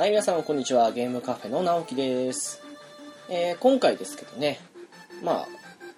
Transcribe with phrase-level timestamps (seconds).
[0.00, 0.92] はい、皆さんこんにちは。
[0.92, 2.62] ゲームカフェの直樹です。
[3.28, 4.58] えー今回ですけどね、
[5.22, 5.48] まあ、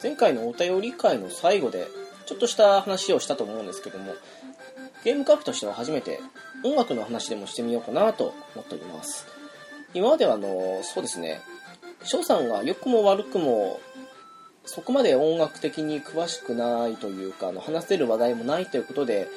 [0.02, 1.86] 前回のお便り会の最後で、
[2.26, 4.14] ちょっとした話をしたと思うんですけども、
[5.04, 6.18] ゲームカフェとしては初めて
[6.64, 9.24] 音楽の話でもしてみようかなと思っております。
[9.94, 11.40] 今まではあの、そうですね、
[12.02, 13.78] 翔さんが良くも悪くも、
[14.64, 19.28] そこまで音楽的に詳しくないというか、あの話せる話題もないということで、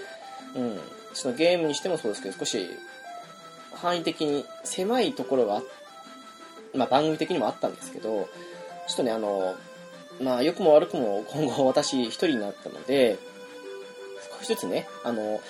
[0.55, 0.79] うん、
[1.13, 2.67] そのゲームにしてもそうですけど、少し
[3.75, 5.61] 範囲的に狭いところがあ
[6.77, 8.27] まあ、番組的にもあったんですけど、
[8.87, 9.55] ちょっとね、あの、
[10.21, 13.17] まあ、良くも悪くも今後私一人になったので、
[14.39, 15.41] 少しずつね、あの、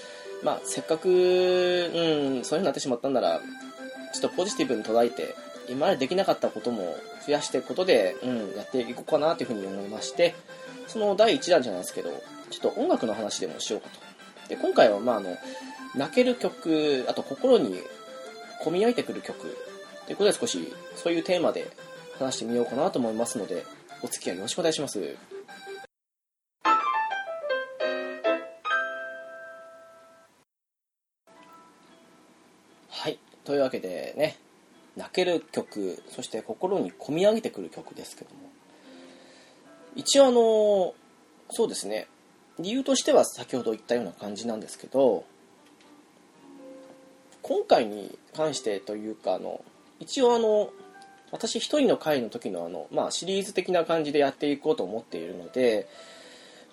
[0.44, 3.40] まあ、せっかく、うん、そういう風になってしまったんなら、
[4.14, 5.36] ちょっとポジティブに捉えて、
[5.68, 10.36] 今までできなかったことも増やしていくことで、うん、やっていこうかなというふうに思いまして、
[10.88, 12.10] その第1弾じゃないですけど、
[12.52, 14.50] ちょっと音楽の話でもしようかと。
[14.50, 15.36] で、今回は、まあ、あの、
[15.96, 17.82] 泣ける曲、あと心に
[18.66, 19.56] 込み上げてくる曲、
[20.06, 21.68] ということで少しそういうテーマで
[22.18, 23.64] 話してみようかなと思いますので、
[24.02, 25.16] お付き合いよろしくお願いします。
[32.90, 33.20] はい。
[33.44, 34.38] というわけでね、
[34.98, 38.50] 泣ける曲、そして心に込み上げてくる曲ですけども。
[39.96, 40.96] 一応あの、
[41.52, 42.08] そうですね、
[42.60, 45.26] 理由としては先ほど言ったような感じなんですけど、
[47.48, 49.64] 今回に関してというか、あの、
[50.00, 50.72] 一応あの、
[51.32, 55.88] 私一人の回の時のあの、まあ、シリーズ的な感じでやっていこうと思っているので、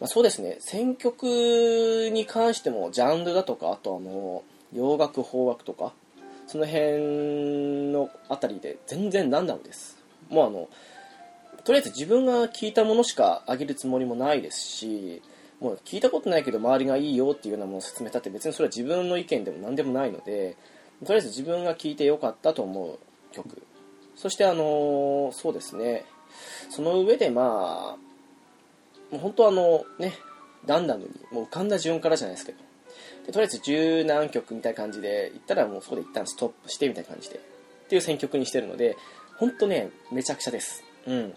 [0.00, 5.92] まあ、そうですね、選曲に関してもジャンルだとか、あとあの、洋楽、邦楽とか、
[6.46, 9.98] その辺のあたりで全然ランダムです。
[10.30, 10.70] もうあの、
[11.64, 15.20] とりあえず自分が聞いたものしかあげるつもりもないですし、
[15.62, 20.56] もう聞いたことないけど周りがいいよっていうようなものを説明したって別にそれは自分の意見でも何でもないので、
[21.06, 22.98] とりあえず自分が聴いてよかったと思う
[23.30, 23.62] 曲。
[24.16, 26.04] そしてあのーそうですね、
[26.68, 30.14] その上でまあ、もう本当あのね、
[30.66, 32.58] ランダムに、もう浮かんだ順からじゃないですけど、
[33.26, 37.38] でとりあえず十何曲みたいな感じで行ったらもうそこで一旦ストップしてみたいな感じで、っ
[37.88, 38.96] ていう選曲にしてるので、
[39.36, 40.82] 本当ね、めちゃくちゃです。
[41.06, 41.34] うん。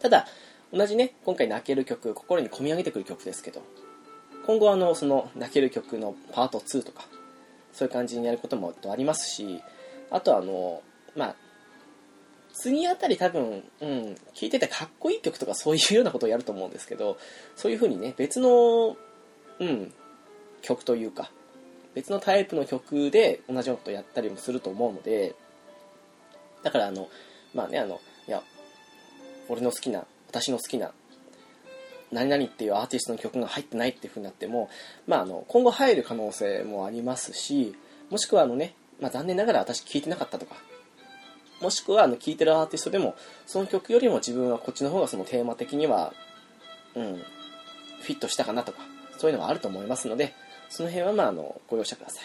[0.00, 0.26] ただ、
[0.72, 3.62] 同じね、今回泣ける曲、心に込み上げてくる曲ですけど、
[4.46, 7.04] 今後あの、その泣ける曲のパート2とか、
[7.72, 9.62] そういう感じにやることもとありますし、
[10.10, 10.82] あとあの、
[11.14, 11.36] まあ、
[12.52, 17.18] 次あたり多分、うん、聴いててかっこいい曲とかそういうようなことをやると思うんですけど、
[17.56, 18.96] そういう風にね、別の、
[19.58, 19.92] うん、
[20.62, 21.30] 曲というか、
[21.94, 25.34] 別のタイプの曲で同じようなことをやったりもすると思うので、
[26.62, 27.08] だからあの、
[27.54, 28.42] まあね、あの、いや、
[29.48, 30.92] 俺の好きな、私の好きな、
[32.10, 34.70] 何々っていうアーティストの曲が入ってないっていう風になっても、
[35.06, 37.74] まああの、今後入る可能性もありますし、
[38.10, 40.56] もしくはあのね、まあ残念ながら私聴いてなかったとか、
[41.60, 43.14] もしくはあの聴いてるアーティストでも、
[43.46, 46.14] その曲よりも自分はこっちの方がそのテーマ的には、
[46.94, 47.16] うん、
[48.00, 48.78] フィットしたかなとか、
[49.18, 50.34] そういうのがあると思いますので、
[50.70, 52.24] その辺はまああの、ご容赦ください。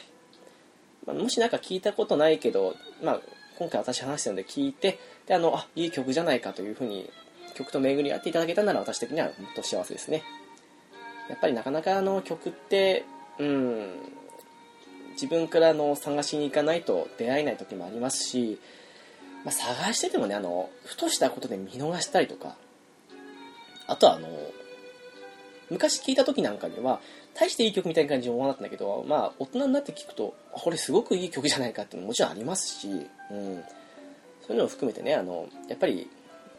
[1.05, 3.21] まあ、もしなんか聞いたことないけど、まあ、
[3.57, 7.09] 今回私話したので聞いて、で、あの、あ、いい曲じゃないかというふうに、
[7.57, 10.23] 曲と巡り合っていただけたなら私的には本当幸せですね。
[11.29, 13.03] やっぱりなかなかあの曲って、
[13.39, 13.95] うん、
[15.13, 18.59] 自分からの探しに行かないと出会えない時もありますし、
[19.43, 22.55] まあ、探しててもね、あの、ふとしたことで見逃したりとか、
[23.87, 24.27] あとはあの、
[25.69, 27.01] 昔聞いた時なんかには、
[27.33, 33.63] 大していい曲みたいな感じに思わなかったんだけど、まあ、大人になって聞くと、これすごくいい曲じゃないかっていうのももちろんありますし、うん。
[34.41, 36.09] そういうのを含めてね、あの、やっぱり、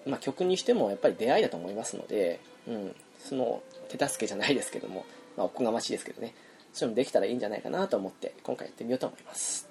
[0.08, 2.94] まあ、曲にしてもやっぱり出会いだと思いますので、うん。
[3.18, 5.04] その、手助けじゃないですけども、
[5.36, 6.34] まあ、おこがましいですけどね、
[6.72, 9.68] そういうのできたらいいんじゃないかなと思って、今回やってみようと思います。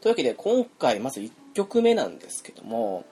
[0.00, 3.04] というわけで、今回まず1曲目なんですけども、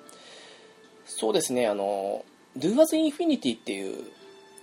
[1.06, 2.24] そうですね、あの、
[2.56, 4.04] Do As Infinity っていう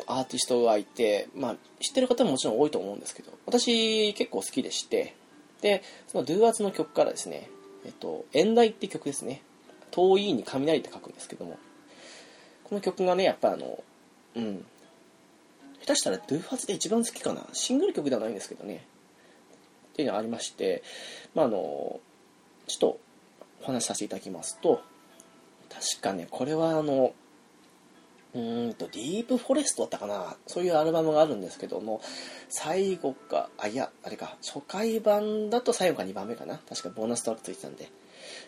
[0.06, 5.16] アーティストがいて、まあ、知ってる方ももちろん多いと思うんですけど、私結構好きでして、
[5.62, 7.50] で、その Do As の曲からですね、
[7.86, 9.42] えっと、遠雷って曲ですね、
[9.92, 11.57] 遠いに雷って書くんですけども、
[12.63, 13.83] この曲がね、やっぱあの、
[14.36, 14.65] うん、
[15.81, 18.86] 下手したら Do As で一番好きかな、シングル曲ではないんですけどね、
[19.94, 20.83] っていうのがありまして、
[21.33, 22.00] まああの、
[22.68, 23.00] ちょっと
[23.63, 24.81] お話しさせていただきますと、
[25.69, 27.13] 確かね、これはあの、
[28.38, 32.01] うんと、ディープフォレストだったかな、そういうアルバムがあるんですけども、
[32.50, 37.88] 最後か、あ、いや、あれか、初回版だと最後か2番目かな、確かボーナストラックついてたんで、っ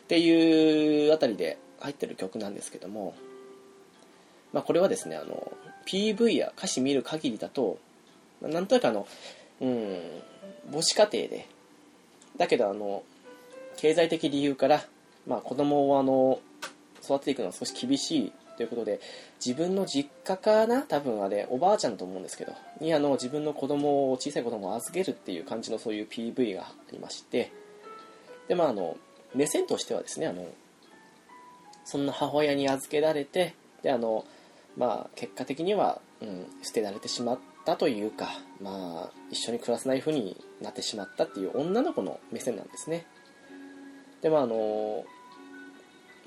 [0.08, 3.16] ていうあたりで入ってる曲なんですけども、
[4.54, 5.52] まあこれはですね、あの、
[5.86, 7.80] PV や歌詞見る限りだと、
[8.42, 9.08] なんとなくあの
[9.60, 10.00] うん
[10.72, 11.48] 母子家庭で。
[12.38, 13.04] だけどあの
[13.76, 14.86] 経済的理由から、
[15.28, 16.40] まあ、子供をあの
[17.04, 19.00] 育てていくのは少し厳しいということで
[19.44, 20.82] 自分の実家かな？
[20.82, 22.52] 多分あれおばあちゃんと思うんですけど
[22.82, 27.54] にあの自分の子供を小さい子供を預けるっていう感じのそういう PV がありまして
[28.50, 28.98] でまああの
[29.34, 30.46] 目線としてはですねあの
[31.86, 34.26] そんな母親に預けられてであの
[34.76, 38.28] まあ結果的には、うん、捨てられてしまったというか
[38.62, 43.06] まあ一緒に暮らせない風になってしまったっていう女の子の目線なんですね。
[44.22, 45.06] でまああの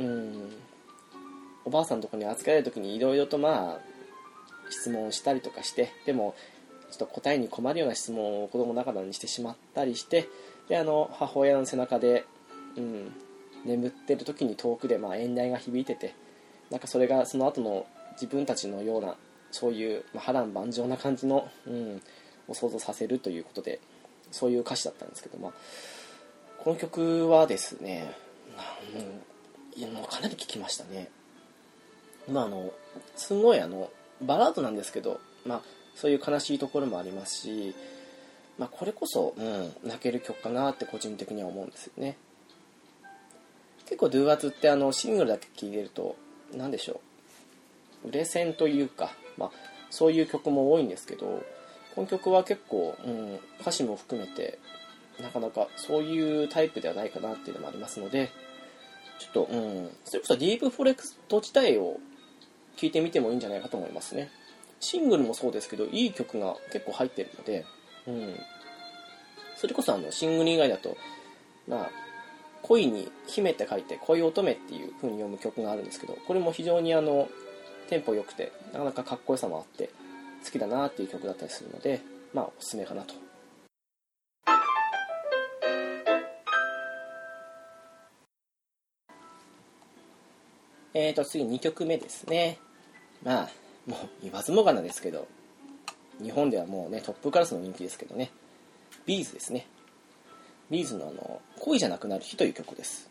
[0.00, 0.61] うん
[1.64, 3.80] おばあさんとこに預けられる時にいろいろとまあ
[4.70, 6.34] 質問したりとかしてでも
[6.90, 10.28] ちょっと答えに困るような質問を子供ながらにしてしまったりして
[10.68, 12.24] であの母親の背中で、
[12.76, 13.12] うん、
[13.64, 16.14] 眠ってる時に遠くでまあ遠雷が響いてて
[16.70, 19.16] なんかそれがその後の自分たちのような
[19.50, 22.02] そういう、波乱万丈な感じの、うん、
[22.48, 23.80] を想像させるということで
[24.30, 25.52] そういう歌詞だったんですけど、まあ、
[26.58, 28.10] この曲はですね、
[29.76, 31.10] うん、いやもうかなり聴きましたね。
[32.30, 32.72] まああの
[33.16, 33.90] すごいあの
[34.22, 35.62] バラードなんですけど、まあ、
[35.94, 37.74] そういう悲しいところもありますし、
[38.58, 42.16] まあ、これこそ、うん、泣ける曲かなって個人的には思うんですよね。
[43.86, 46.16] 結構 Do What ってあのシングルだけ聴いてると
[46.54, 47.00] 何でしょ
[48.04, 48.08] う。
[48.08, 49.50] 売れ線というか、まあ、
[49.90, 51.44] そういう曲も多いんですけど
[51.94, 54.58] この曲は結構、うん、歌詞も含めて
[55.20, 58.30] なかなかそういうタイプではないかなっていうのもありますので
[59.18, 62.00] ちょっと、うん、それこそディープフォレクト自体を
[62.76, 64.30] 聴いてみてもいいんじゃないかと思いますね。
[64.80, 67.64] シングルもそうですけどいい曲が結構入ってるので、
[68.06, 68.34] うん、
[69.56, 70.96] それこそあのシングル以外だと
[71.68, 71.90] まあ
[72.62, 77.28] 恋に姫って書いて恋乙女っていう風に読む曲があるんですけどこれも非常にあの
[77.88, 79.90] テンポ良くてなかなかかっこよさもあって
[80.44, 82.00] 好きだなっていう曲だったりするので
[82.34, 83.14] まあおすすめかなと。
[90.94, 92.58] えーと、次2曲目ですね。
[93.22, 93.50] まあ、
[93.86, 95.26] もう言わずもがなですけど、
[96.22, 98.30] 日本ではもうね、トップクラスの人気ですけどね。
[99.06, 99.66] B'zですね。
[100.70, 103.10] B'zのあの、恋じゃなくなる日という曲です。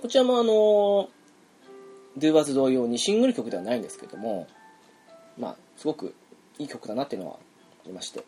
[0.00, 1.08] こちらもあの、
[2.18, 4.46] Do Was 同様にシングル曲ではないんですけども、
[5.38, 6.14] まあ、すごく
[6.58, 7.38] いい曲だなっていうのはあ
[7.86, 8.24] りまして、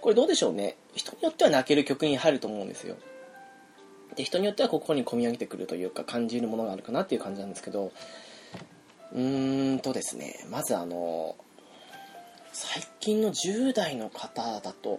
[0.00, 0.76] これどうでしょうね。
[0.94, 2.96] 人によっては泣ける曲に入ると思うんですよ。
[4.18, 7.92] で人によってはここに込み上げてくるというか感じるものがあるかなっていう感じなんですけど
[9.12, 11.36] うーんとですねまずあの
[12.52, 14.98] 最近の10代の方だと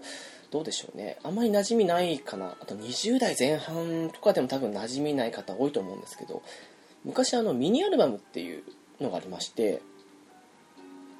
[0.51, 1.19] どうでしょうね。
[1.23, 2.55] あんまり馴染みないかな。
[2.59, 6.41] あと20代前半とかでも多分馴染みない方多いと思うんですけど
[7.03, 8.63] 昔あのミニアルバムっていう
[9.01, 9.81] のがありまして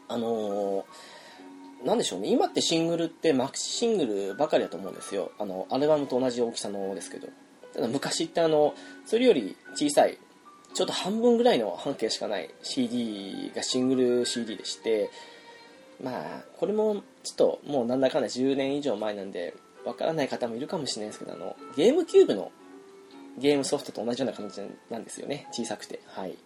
[0.08, 0.86] あの
[1.84, 2.30] なんでしょうね。
[2.30, 5.32] 今ってシングルってマキシシングルばかりだと思うんですよ。
[5.38, 7.28] あのアルバムと同じ大きさのですけど。
[7.88, 8.74] 昔ってあの
[9.06, 10.18] それより小さい
[10.74, 15.10] ちょっと半分ぐらいの半径しかない CD がシングル CD でして
[16.04, 19.56] まあこれもちょっともうなんだかんだ10年以上前なんで
[19.86, 22.52] わからない方もいるかもしれないですけどあのゲームキューブの
[23.38, 25.48] ゲームソフトと同じような感じなんですよね。
[25.52, 26.02] 小さくて。
[26.08, 26.38] はい。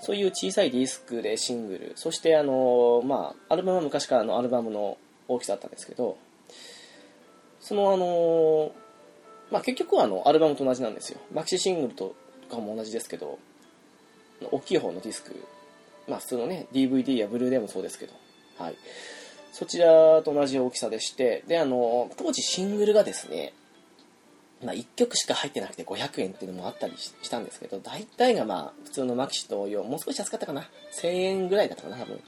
[0.00, 1.92] そういう小さいディスクでシングル。
[1.96, 4.96] そしてあのまあアルバムは昔からのアルバムの
[5.28, 6.16] 大きさだったんですけど
[7.60, 8.72] そのあの
[9.50, 11.20] まあ、結局はあのアルバムと同じなんですよ。
[11.32, 12.14] マキシシングルと
[12.50, 13.38] かも同じですけど
[14.50, 15.34] 大きい方のディスク
[16.08, 18.12] まあ普通のね DVD やブルーレイもそうですけど
[18.58, 18.76] はい。
[19.52, 23.52] そちらと同じ大きさでしてであの当時シングルがですね
[24.64, 30.68] まあ、1曲しか入ってなくて500円っていうのもあったりしたんですけど大体がまあ普通のマキシ同様もう少し安かったかな。
[31.00, 32.20] 1000円ぐらいだったかな多分。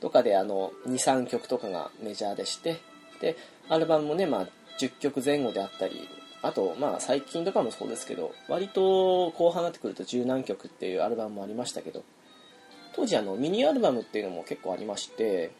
[0.00, 2.80] とかであの23曲とかがメジャーでして
[3.20, 3.36] で
[3.68, 6.08] アルバムもね、まあ、10曲前後であったり
[6.44, 12.04] あと、まあ、最近とかもそうですけど、割と後半になってくると十何曲っていうアルバムもありましたけど、
[12.94, 15.52] 当時あのミニアルバムっていうのも結構ありまして、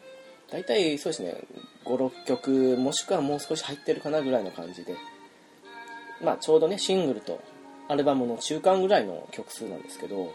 [0.51, 1.41] 大体そうですね、
[1.85, 4.95] 5、6曲、もしくはもう少し入ってるかなぐらいの感じで、
[6.23, 7.41] まあ、ちょうどね、シングルと
[7.87, 10.33] アルバムの中間ぐらいの曲数なんですけど、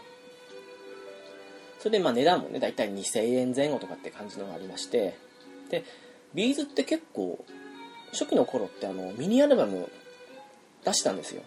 [1.79, 5.15] それでまあ値段もね、大体2000円前後とかって感じのがありまして、
[5.69, 5.85] で、
[6.33, 7.45] B'zって結構、
[8.11, 9.89] 初期の頃ってあのミニアルバム
[10.83, 11.43] 出したんですよ。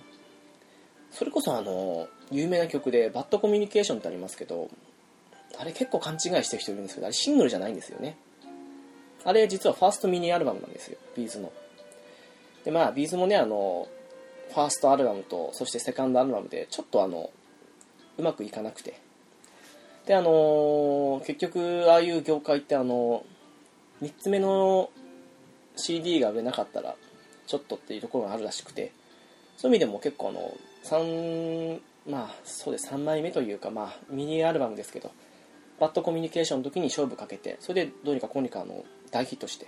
[1.11, 4.69] それこそあの有名な曲で「バッドコミュニケーション」ってありますけど
[5.57, 8.17] あれ結構勘違いしてる人いるんですけどあれシングルじゃないんですよね。
[9.25, 11.53] あれ実はファーストミニアルバムなんですよ B'zの。
[12.65, 13.89] でまあ B'zもねあの
[14.49, 17.31] ファーストアルバムとそしてセカンドアルバムでちょっとあの
[18.19, 18.95] うまくいかなくて。
[20.07, 23.25] であの結局ああいう業界ってあの
[24.03, 24.91] 3つ目の
[25.77, 26.95] CD が売れなかったら
[27.47, 28.93] ちょっとっていうところがあるらしくて。
[29.57, 32.89] そういう意味でも結構あの3まあそうです。
[32.89, 35.11] 3枚目というかまあミニアルバムですけど
[35.81, 39.67] バッドコミュニケーションの時に勝負かけてそれでどうにかこうにかあの大ヒットして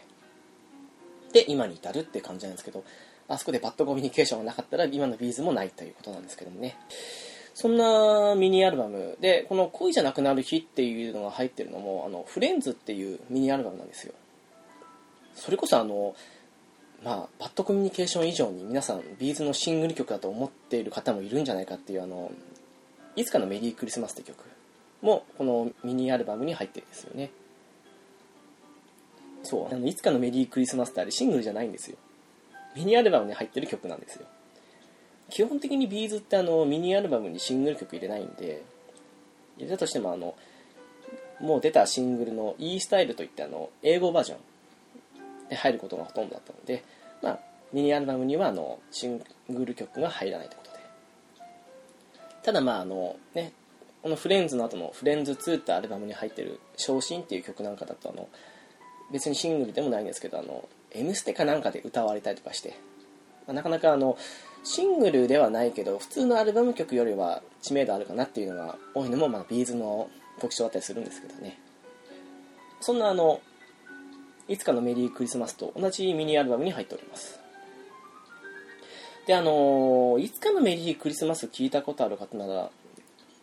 [1.32, 2.84] で今に至るって感じなんですけど
[3.28, 6.76] あそこでバッドコミュニケーションがなかったら今のビーズもないということなんですけどもね。
[7.54, 14.12] そんなミニアルバムでこの「恋じゃなくなる日」っていうのが入ってるのもあのフレンズっていうミニアルバムなんですよ。
[15.34, 16.14] それこそあの
[17.06, 22.32] まあバッドコミュニケーション以上に皆さんビーズのシングル曲だと思っている方もいるんじゃないかっていうあの
[23.14, 24.36] いつかのメリークリスマスって曲
[25.02, 27.30] もこのミニアルバムに入ってるんですよね。
[29.44, 29.72] そう。
[29.72, 31.96] あのいつかのメリークリスマスってあれシングルじゃないんですよ。
[32.74, 34.26] ミニアルバムに入ってる曲なんですよ。
[35.30, 38.64] 基本的にビーズってあのミニアルバムにシングル曲入れないんで
[39.58, 40.34] 入れたとしてもあの
[41.40, 46.82] もう出たシングルの E スタイルといってあの英語バージョンで入ることがほとんどだったので、
[47.72, 50.76] ミニアルバムにはあのシングル曲が入らないということで。
[52.42, 53.52] ただまああのね
[54.02, 58.28] このフレンズの後のフレンズ2ってアルバムに入ってる「昇進」っていう曲なんかだとあの
[59.10, 62.70] 別にシングルでもないんですけどあの「M ステ」かなんかで歌われたりとかして、
[63.46, 64.16] まあ、なかなかあの
[64.62, 70.08] シングルではないけど普通のアルバム曲よりは知名度あるかなっていうのが多いのも、まあ、ビーズの
[70.40, 71.58] 特徴だったりするんですけどね。
[72.80, 73.40] そんなあの
[74.48, 77.40] いつかのメリークリスマスと同じミニアルバムに入っております。
[79.26, 82.70] であのいつかのメリークリスマス聞いたことある方なら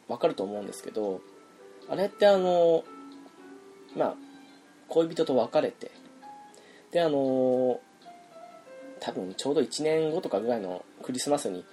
[0.08, 1.22] わかると思うんですけど
[1.90, 2.84] あれってあの
[3.96, 4.16] まあ
[4.88, 5.92] 恋人と別れて
[6.92, 7.80] であの
[9.00, 11.66] 多分ちょうど1年後とかぐらいのクリスマスに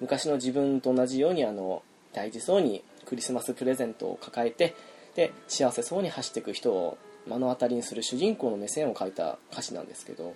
[0.00, 1.82] 昔の自分と同じようにあの
[2.14, 4.74] 大事そうにクリスマスプレゼントを抱えて
[5.14, 6.96] で幸せそうに走っていく人を
[7.26, 10.34] 目の当たりにする主人公の目線を描いた歌詞なんですけど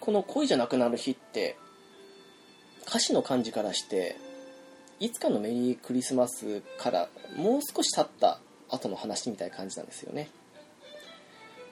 [0.00, 1.56] この「恋じゃなくなる日」って
[2.86, 4.16] 歌詞の感じからして
[5.00, 8.38] いつかのメリークリスマスからもう少し経った
[8.70, 10.28] 後の話みたいな感じなんですよね。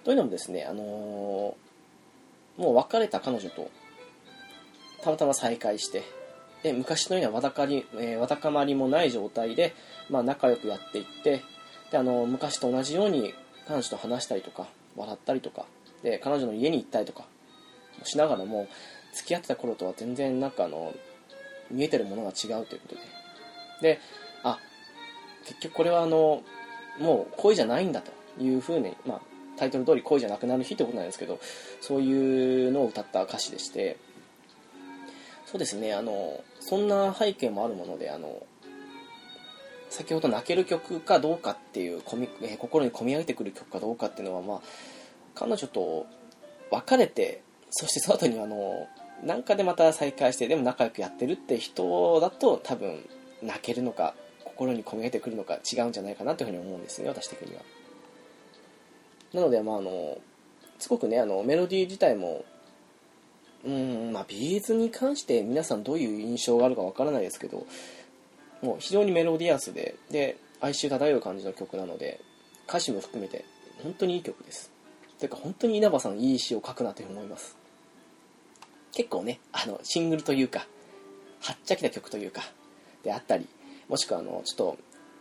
[0.05, 3.71] というのもですね、あのー、もう別れた彼女と
[5.03, 6.03] たまたま再会して
[6.63, 9.75] で昔のようなわだかり、えー、わだかまりもない状態で、
[10.11, 11.43] まあ、仲良くやっていって
[11.91, 13.35] であの昔と同じように
[13.67, 14.67] 彼女と話したりとか
[14.97, 15.67] 笑ったりとか
[16.03, 17.25] で彼女の家に行ったりとか
[18.05, 18.69] しながらも
[19.13, 20.95] 付き合ってた頃とは全然なんかあの
[21.71, 23.01] 見えてるものが違うということで。
[23.95, 24.01] で
[24.45, 24.59] あ
[25.45, 26.43] 結局これはあの
[26.99, 29.21] もう恋じゃないんだというふうに、まあ、
[29.57, 31.41] タイトル通り恋じゃなくなる日ってことなんですけど
[31.81, 33.97] そういうのを歌った歌詞でして。
[35.45, 38.47] そうですねあのそんな背景もあるものであの
[39.91, 44.61] 先ほど泣ける曲かどうかっていうコミ、え心に込み上げてくる曲かどうかっていうのは、まあ、
[45.35, 46.07] 彼女と
[46.71, 48.89] 別れてそしてその後にあの
[49.23, 53.09] なんかでまた再会してでも仲良くやってるって人だと多分
[53.43, 54.15] 泣けるのか
[54.45, 57.63] 心に込み上げてくるのか違うんじゃないかなというふうに思うんですね私的には。
[59.33, 60.19] なのでまああの
[60.79, 62.45] すごくねあのメロディー自体も
[63.65, 67.67] うんまあビーズに関して皆さんどういう印象があるかわからないですけど
[68.61, 72.21] もう非常にメロディアスでで哀愁漂う感じの曲なので
[72.69, 73.45] 歌詞も含めて
[73.83, 74.71] 本当にいい曲です。
[75.19, 77.62] というか本当に稲葉さんいい詩を書くなというふうに思います。
[78.93, 80.67] 結構ねあのシングルというか
[81.41, 82.43] はっちゃけた曲というか
[83.03, 83.49] であったり
[83.89, 84.79] もしくはあのちょっと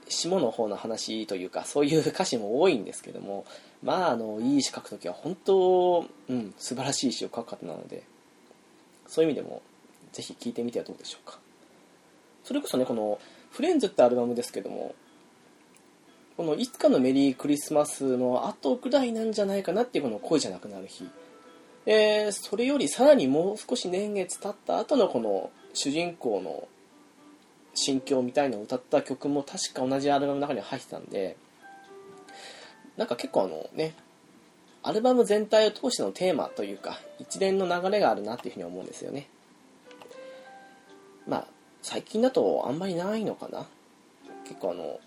[0.08, 3.46] 下の方の話というかそういう歌詞も多いんですけども
[3.82, 8.04] まああのいい詩書く時は本当、うん、素晴らしい詩を書く方なので
[9.08, 9.62] そういう意味でも
[10.12, 11.40] ぜひ聴いてみてはどうでしょうか。
[12.44, 13.20] それこそねこの
[13.52, 14.96] 「フレンズ」ってアルバムですけども
[16.38, 21.08] このいつかのメリークリスマスの後ぐらいなんじゃないかなっていうこの恋じゃなくなる日
[21.86, 26.68] でそれよりさらにもう少し年月経った後のこの主人公の
[27.74, 31.38] 心境みたいのを歌った曲も確か同じアルバムの中に入ってたんで
[32.98, 33.96] なんか結構あのね
[34.84, 39.28] アルバム全体を通してのテーマというか一連の流れがあるなっていうふうに思うんですよね。
[41.28, 41.48] まあ
[41.84, 43.68] 最近だとあんまりないのかな。
[44.44, 45.00] 結構あの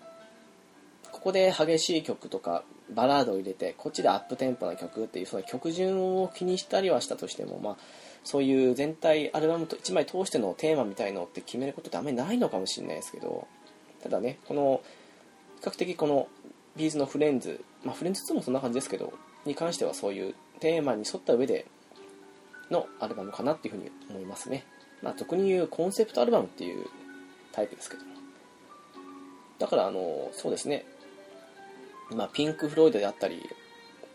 [1.11, 2.63] ここで激しい曲とか
[2.93, 7.77] バラードを入れてこっちでアップテンポな曲っていうその曲順を気にしたりはしたとしてもまあ
[8.23, 13.47] そういう全体アルバムと1枚通してのテーマみたいのって決めることってあんまりないのかもしれないですけど
[14.03, 14.81] ただねこの
[15.61, 16.27] 比較的この
[16.75, 19.13] ビーズのフレンズ、まあ、フレンズ2もそんな感じですけど
[19.45, 21.65] に関してはそういうテーマに沿った上で
[22.69, 24.65] のアルバムかなっていうふうに思いますね、
[25.01, 26.85] まあ、俗に言うコンセプトアルバムっていう
[27.51, 28.03] タイプですけど。
[29.59, 30.85] だからあのそうですね。
[32.11, 33.49] まあ、ピンク・フロイドであったり、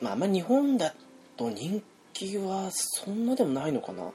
[0.01, 0.95] まあ、あんまり日本だ
[1.37, 1.83] と人
[2.13, 4.11] 気はそんなでもないのかな。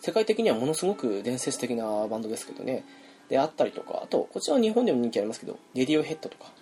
[0.00, 2.84] 世界的にはものすごく伝説的なバンドですけどね。
[3.28, 6.52] であったりとかあとこちらは日本でも人気ありますけどレディオヘッドとか。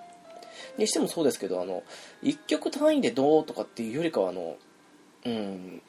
[0.79, 1.83] にしてもそうですけどあの
[2.23, 4.57] 1曲単位でどうとかっていうよりかはあの
[5.27, 5.83] うん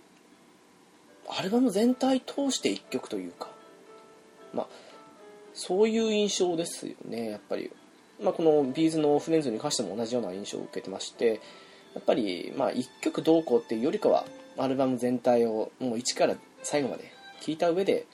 [1.29, 3.49] アルバム全体通して1曲というか。
[4.53, 4.67] まあ
[5.53, 7.71] そういう印象ですよねやっぱり、
[8.23, 11.41] まあ、このビーズのフレンズに関しても同じような印象を受けてまして
[11.93, 14.25] やっぱり、まあ、1曲どうこうっていうよりかは
[14.57, 17.11] アルバム全体をもう1から最後まで
[17.41, 18.05] 聴いた上で、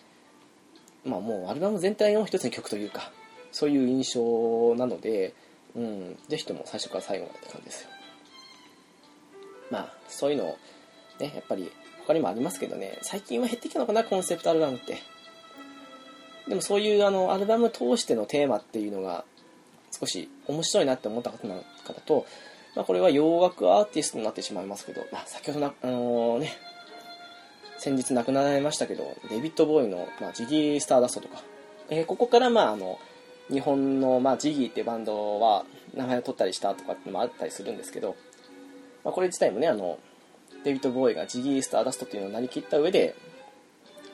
[1.06, 3.12] まあ、もうアルバム全体の一つの曲というか
[3.52, 5.34] そういう印象なので、
[5.76, 7.90] うん、ぜひとも最初から最後までって感じですよ。
[9.72, 10.58] まあそういうの
[11.20, 11.72] ねやっぱり
[12.06, 14.98] 他にもありますけどね最近は減ってきたのかなコンセプトアルバムって。
[16.48, 19.24] でもそういうあのアルバム通してのテーマっていうのが
[19.92, 22.26] 少し面白いなって思った方なんかだと、
[22.76, 26.58] まあ、これは洋楽アーティストになってしまいますけど、まあ、先ほどな、あのー、ね、
[27.78, 31.42] 先日亡くなられましたけど、デビッド・ボーイの、まあ、ジギー・スターダストとか、
[31.90, 33.00] えー、ここから、まあ、あの、
[33.50, 35.66] 日本の、まあ、 ZIGGYってバンドは
[35.96, 38.16] 名前を取ったりしたとかってのもあったりするんですけど、
[39.04, 39.98] まあ、これ自体もね、あの、
[40.64, 43.16] デビッド・ボウイが Ziggy Stardust っていうのをなりきった上で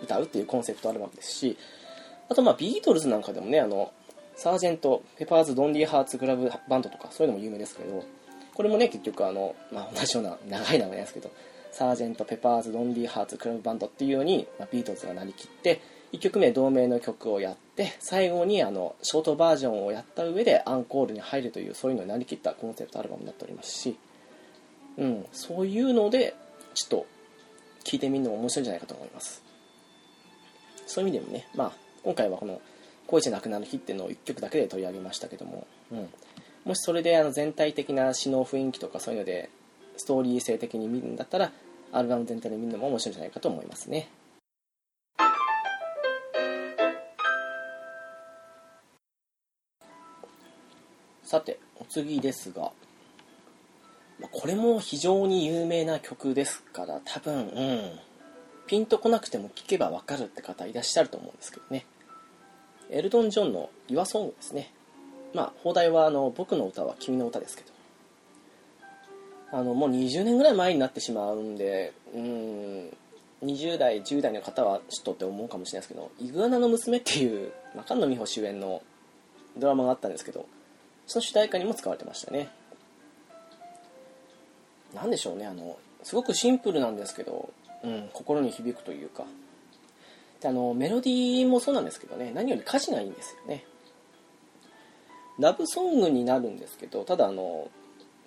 [0.03, 1.57] 歌うっていうコンセプトアルバムですし、
[2.29, 3.91] あと、まあ、ビートルズなんかでもね、あの、
[4.35, 5.03] Sgt.
[5.17, 8.03] Pepper's Lonely Hearts Club Band とか、そういうのも有名ですけど、
[8.53, 11.31] これもね、結局、あの、まあ、同じような長い名前ですけど、
[11.71, 12.25] Sgt.
[12.25, 15.81] Pepper's Lonely Hearts Club Band っていうように、まあ、ビートルズがなりきって
[16.13, 23.97] 1曲目同名の曲をやって最後にあのショートバージョンをやった上でアンコールに入るというそういうのになりきったコンセプトアルバムになっておりますし、
[24.97, 26.33] うん、そういうので
[26.73, 27.05] ちょっと
[27.83, 29.43] 聴いてみるのも面白いんじゃないかと思います。
[30.87, 31.71] そういう意味でもね、まあ、
[32.03, 32.61] 今回はこの
[33.07, 36.09] 「恋じゃなくなる日」っていうのを1曲だけで取り上げましたけども、うん、
[36.65, 39.49] もしそれであの全体的な詩の雰囲気とかそういうので
[39.97, 41.51] ストーリー性的に見るんだったら
[41.91, 44.09] アルバム全体で見るのも面白いんじゃないかと思いますね
[51.23, 52.71] さてお次ですが
[54.31, 57.99] これも非常に有名な曲ですから多分うん
[58.67, 61.85] ピンとこなくても聴けばわかるって方いらっしゃると思うんですけどね
[62.89, 64.71] エルトン・ジョンの「Your Song」ですね。
[65.33, 67.75] まあ放題はあの「僕の歌は君の歌」ですけど。
[69.51, 72.97] あのもう20年ぐらい前になってしまうんでうん
[73.43, 78.81] 20代10代の方はちょっとって思うかもしれないですけど「イグアナの娘」っていう中野美穂主演の
[79.57, 80.45] ドラマがあったんですけど
[81.07, 82.49] その主題歌にも使われてましたね。
[84.93, 87.49] 何でしょうねあのすごくシンプルなんですけど、
[87.83, 89.25] うん、心に響くというか。
[90.47, 93.65] あのメロディーもそうなんですけどね何より歌詞がいいんですよね。
[95.39, 97.69] ラブソングになるんですけどただあの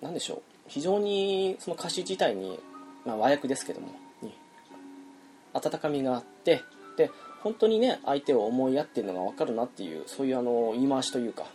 [0.01, 2.59] 何でしょう非常にその歌詞自体に、
[3.03, 3.87] まあ、和訳ですけども
[4.21, 4.31] に
[5.53, 6.61] 温かみがあって
[6.97, 7.09] で
[7.41, 11.45] 本当にね相手を思いやってるのが分かるなっていうそういうあの言い回しというか、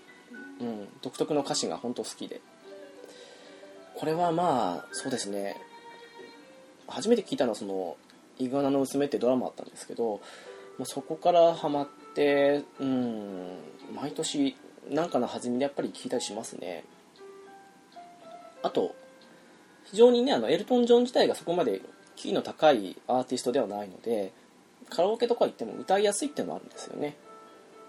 [0.61, 2.40] うん、独特の歌詞が本当好きで。
[3.94, 5.57] これはまあそうですね。
[6.88, 7.96] 初めて聞いたのはその
[8.38, 10.20] 「イグアナの娘」ってドラマあったんですけど
[10.78, 13.58] もうそこからハマってうん
[13.94, 14.56] 毎年
[14.90, 16.84] なんかの弾みでやっぱり聞いたりしますね。
[18.62, 18.94] あと
[19.84, 21.82] 非常にねあのエルトン・ジョン自体がそこまで
[22.16, 24.32] キーの高いアーティストではないので
[24.90, 27.16] カラオケとか行っても歌いやすいっていうのもあるんですよね、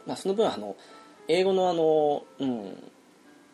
[0.06, 0.76] まあ、その分あの
[1.28, 2.92] 英語のあのうん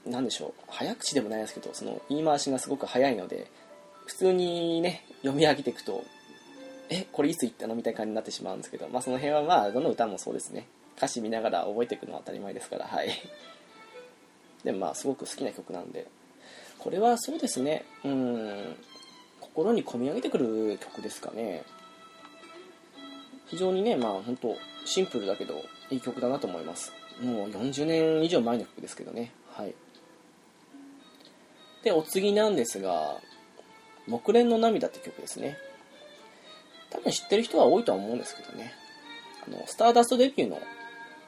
[0.05, 3.51] 何でしょう早口でもないですけどその言い回しがすごく早いので
[4.07, 6.03] 普通にね読み上げていくと
[6.93, 7.75] えこれいつ言ったの？
[7.75, 10.67] みたいな感じになってしまうんですけど、まあ、その辺はまあどの歌もそうですね。
[10.97, 13.09] 歌詞見ながら覚えていくのは当たり前ですからはい。
[14.65, 16.05] でもまあすごく好きな曲なんで。
[16.77, 17.85] これはそうですね。
[18.03, 18.75] うん。
[19.39, 21.63] 心に込み上げてくる曲ですかね。
[23.47, 26.91] 非常にねまあ本当シンプルだけどいい曲だなと思います。
[27.21, 29.31] もう40年以上前の曲ですけどね。
[29.53, 29.73] はい。
[31.83, 33.19] でお次なんですが
[34.07, 35.57] 「木蓮の涙」って曲ですね。
[36.91, 38.73] 多分知ってる人は多いとは思うんですけどね。
[39.47, 40.59] あのスターダストデビューの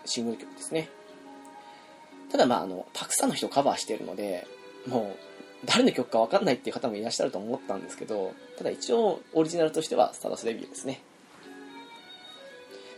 [0.05, 0.89] シングル曲ですね。
[2.31, 4.47] ただまああのたくさんの人カバーしてるので
[4.87, 5.15] も
[5.63, 11.01] う誰の曲か分かんないっていう方もいらっしゃると思ったんですけどただ一応オリジナルとしてはスターダストデビューですね。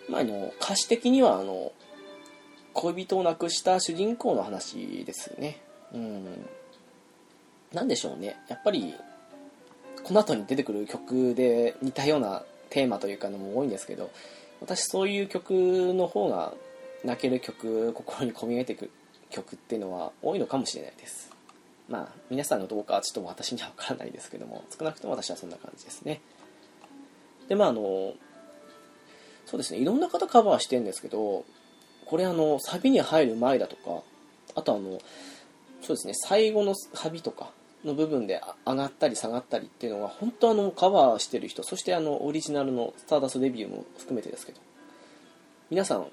[0.10, 1.72] まあ、あの歌詞的にはあの
[2.74, 5.62] 恋人を亡くした主人公の話ですね。
[5.94, 6.48] うん。
[7.74, 8.38] 何でしょうね。
[8.48, 8.96] やっぱり
[10.04, 12.44] この後に出てくる曲で似たような
[12.76, 14.12] テーマというかのも多いんですけど
[14.60, 15.52] 私そういう曲
[15.94, 16.54] の方が
[17.06, 18.92] 泣ける曲心に込み上げていく
[19.30, 21.32] 曲っていうのは多いのかもしれないです。
[21.88, 26.20] まあ皆さんのどうかはちょっと私には分からないですけども少なくとも私はそんな感じですね。
[27.48, 28.14] でまああの
[29.46, 29.80] そうですね。
[29.80, 31.46] いろんな方カバーしてるんですけど
[32.06, 34.04] これあのサビに入る前だとか
[34.54, 35.00] あとあの
[35.82, 36.14] そうですね。
[36.14, 37.52] 最後のサビとか
[37.86, 44.60] の部分で上がったり下がったりっていうのが本当あのカバーしてる人そしてあのオリジナルのスターダストデビューも含めてですけど
[45.70, 46.08] 皆さん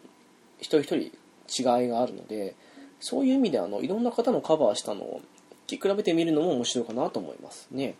[0.58, 1.12] 一人一
[1.48, 2.54] 人違いがあるので
[3.00, 5.20] そういう意味であのいろんな方のカバーしたのを
[5.66, 7.96] 聞き比べてみるのも面白いかなと思いますね。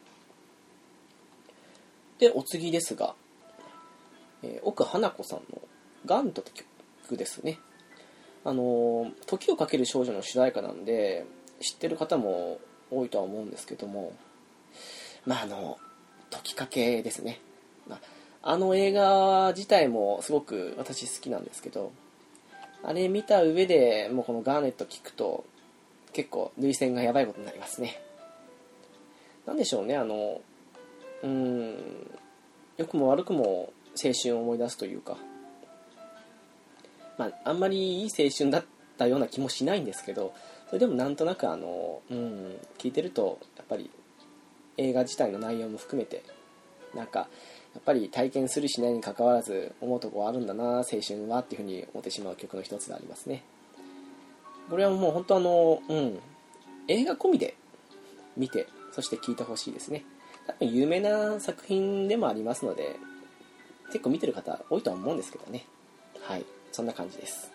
[2.18, 3.14] でお次ですが、
[4.42, 5.61] えー、奥花子さんの
[6.06, 6.52] 「ガント」って
[7.02, 7.58] 曲ですね。
[8.44, 11.26] あの「時をかける少女」の主題歌なんで
[11.61, 12.61] 知ってる方も
[12.92, 14.12] 多いとは思うんですけども
[15.26, 15.78] まああの
[16.31, 17.40] 時かけですね、
[17.88, 17.96] ま
[18.42, 21.92] あ、あの映画自体もすごく私好きなんですけど
[22.83, 25.44] あれ見た上でもうこのガーネット聞くと
[26.12, 28.02] 結構涙腺がやばいことになりますね。
[29.46, 30.40] なんでしょうねあの
[31.22, 31.76] うん
[32.76, 35.16] 良くも悪くも青春を思い出すというか
[37.18, 38.64] まああんまりいい青春だっ
[38.98, 40.35] たような気もしないんですけど
[40.72, 43.90] それでもなんとなくあの、うん、聞いてるとやっぱり
[44.78, 46.24] 映画自体の内容も含めて
[46.94, 47.28] なんか
[47.74, 53.44] やっぱり体験するしないにかかわらず思うとこあるんだな青春はっていうふうに思ってしまう曲の一つでありますね。
[54.70, 56.18] これはもう本当あのうん
[56.88, 57.54] 映画込みで
[58.38, 60.06] 見てそして聞いてほしいですね。
[60.46, 62.96] 多分有名な作品でもありますので
[63.88, 65.66] 結構見てる方多いとは思うんですけどね。
[66.22, 67.51] はいそんな感じです。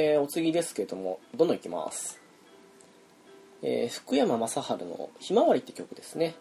[0.00, 2.20] えー、お次ですけれども、どんどんいきます。
[3.62, 6.36] えー、福山雅治の「ひまわり」って曲ですね。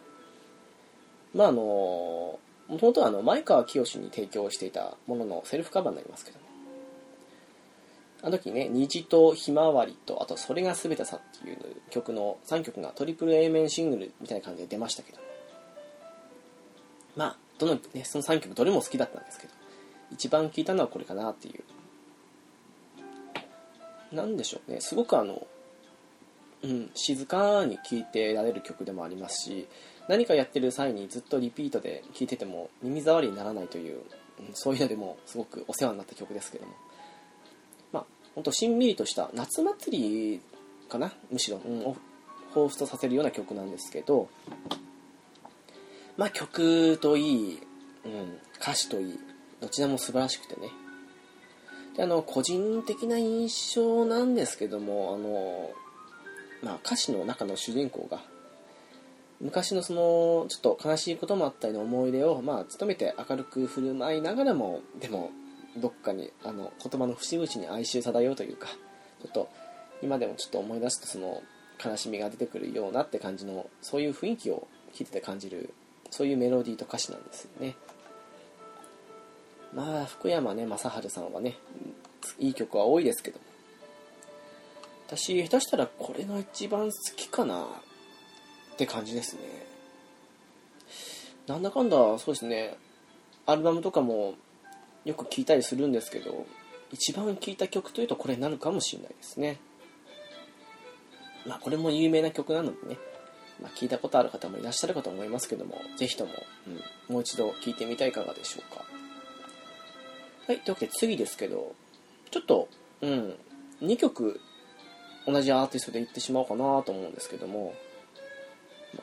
[1.33, 1.61] まああの
[2.67, 6.45] もともとはあの前川清に提供していたもののセルフカバーになりますけども。
[8.21, 11.57] あの時ね、虹とひまわりと、あとそれが全てさっていう
[11.89, 15.17] 曲の3曲がトリプル A 面シングルみたいな感じで出ましたけど。
[17.15, 19.53] まあ、どのね、その3曲どれも好きだったんですけど、
[20.11, 21.63] 一番聴いたのはこれかなっていう
[24.11, 24.81] 何でしょうね。
[24.81, 25.47] すごくあの、
[26.63, 29.67] うん、静かに聴いてられる曲でもありますし
[30.07, 34.01] 何かやってる際にずっとリピートで聴いてても耳障りにならないという、
[34.39, 36.73] うん、そういうのでもすごくお世話になった曲ですけども。
[37.91, 40.41] まあ本当しんみりとした夏祭り
[40.89, 41.11] かな？
[41.31, 41.95] むしろ、うん、を
[42.53, 44.29] 彷彿とさせるような曲なんですけど。
[46.17, 47.59] まあ曲といい、
[48.03, 49.19] うん、歌詞といい
[49.61, 50.69] どちらも素晴らしくてね。
[51.97, 55.71] であの個人的な印象なんですけどもあの、
[56.63, 58.21] まあ、歌詞の中の主人公が
[59.41, 65.31] 昔のそのちょっと悲しいこともあったりの思い出を、まあ、努めて明るく振る舞いながらもでも
[65.75, 68.67] どっかにあの言葉の節々に哀愁漂うというか
[69.21, 69.49] ちょっと
[70.01, 71.41] 今でもちょっと思い出すとその
[71.83, 75.73] 悲しみが出てくるようなって感じのそういう雰囲気を聞いてて感じる
[76.09, 77.75] そういうメロディーと歌詞なんですよね。
[79.73, 81.57] まあ福山ね正治さんはね
[82.39, 83.39] いい曲は多いですけど。
[85.07, 87.65] 私下手したらこれが一番好きかなっ
[88.75, 89.41] て感じですね。
[91.47, 92.75] なんだかんだそうですね
[93.45, 94.35] アルバムとかも
[95.05, 96.45] よく聴いたりするんですけど
[96.91, 99.59] 一番聴いた曲というとこれになるかもしれないですね。
[101.45, 102.97] まあこれも有名な曲なのでね、
[103.61, 106.31] まあ、聞いたことある方もいらっしゃるかと思いますけども是非とも、
[106.67, 108.83] うん、もう一度聴いてみたいかがでしょうか。
[110.47, 111.75] はい、というわけで次ですけど、
[112.31, 112.69] ちょっと、
[113.01, 113.35] うん、
[113.81, 114.39] 2曲
[115.25, 117.73] 同じアーティストで行ってしまおうかなと思うんですけども、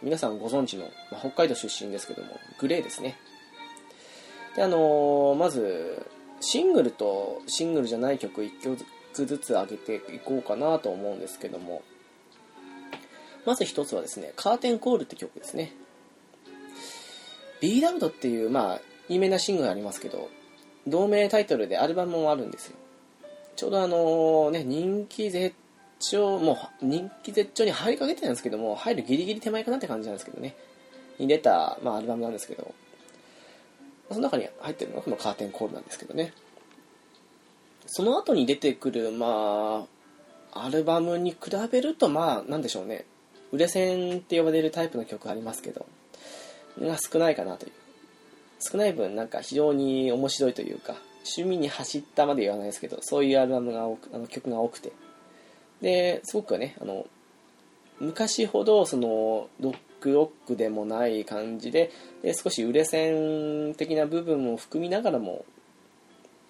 [0.02, 3.18] 皆さんご存知の、まあ、北海道出身ですけども、グレーですね。
[4.57, 6.07] で、あのー、まず、
[6.40, 11.83] シングルとシングルじゃない曲1曲ずつ上げていこうかなと思うんですけども、
[13.44, 15.72] まず一つはですね、カーテンコールって曲ですね。
[17.61, 18.80] B ラウドっていう、まあ、
[19.11, 20.30] 有名なシングルありますけど、
[20.86, 22.76] 同名タイトルでアルバムもあるんですよ。
[23.56, 25.54] ちょうどあのね人気絶
[26.00, 30.54] 頂もう人気絶頂に入りかけてたんですけども入るギリギリ手前かなって感じなんですけどね。
[31.18, 32.74] に出た、まあ、アルバムなんですけど。
[34.08, 36.32] その中に入ってるのがこのカーテンコールなんですけどね。
[37.86, 39.86] その後に出てくるま
[40.52, 41.38] あアルバムに比
[41.70, 43.04] べるとまあなんでしょうね。
[43.52, 45.86] 売れ線って呼ばれるタイプの曲ありますけど
[46.80, 47.72] が少ないかなという。
[48.60, 54.92] 少ない分なんか非常に面白いというか趣味に走ったまで言わないですけどそういうアルバムが多くあの曲が多くて。
[55.80, 57.06] ですごくねあの
[58.00, 61.90] 昔ほどそのロックロックでもない感じで
[62.22, 65.44] で少し売れ線的な部分も含みながらも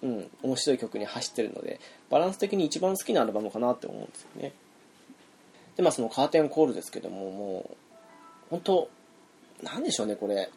[0.01, 4.53] うん面白い曲に走ってるのでバランス的に一番好きなアルバムかなって思うんですよね。
[5.75, 7.77] でまあそのカーテンコールですけどももう
[8.51, 8.89] 本当
[9.63, 10.49] なんでしょうねこれ。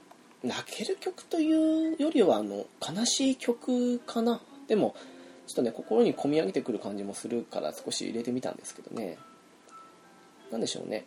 [0.42, 4.40] 泣ける曲というよりはあの悲しい曲かな。
[4.68, 4.94] でも
[5.46, 9.18] ちょっとね心に込み上げてくる感じもするから少し入れてみたんですけどね。
[10.50, 11.04] なんでしょうね。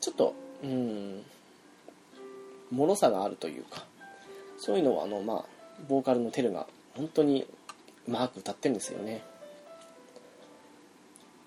[0.00, 1.22] ちょっとうん
[2.70, 3.86] 脆さがあるというか
[4.58, 5.44] そういうのはあのまあ
[5.88, 7.46] ボーカルのテルが本当に
[8.06, 9.22] うまく歌ってるんですよね。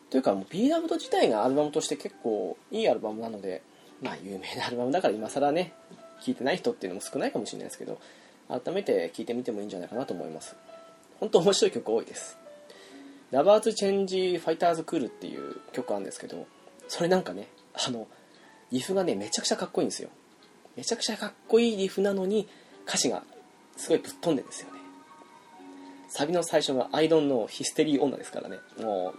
[0.10, 3.62] というかもう B ラブド自体がアルバムとして結構いいアルバムなので
[4.02, 5.74] まあ有名なアルバムだから今更ね
[6.24, 8.00] 聴いてない人っていうのも少ないかもしれないですけど
[8.50, 10.56] 改めて聴いてみてもいいんじゃないかなと思います。
[11.20, 12.38] 本当面白い曲多いです。
[13.32, 16.48] ラバーズ・チェンジ・ファイターズ・クールっていう曲あるんですけど
[16.88, 18.08] それなんかねあの
[18.72, 20.10] リフがねめちゃくちゃかっこいいんですよ。
[20.76, 22.48] めちゃくちゃかっこいいリフなのに
[22.88, 23.24] 歌詞が
[23.76, 24.80] すごいぶっ飛んでるんですよね。
[26.10, 28.60] サビの最初が「アイドンのヒステリー女」ですからね。
[28.80, 29.14] も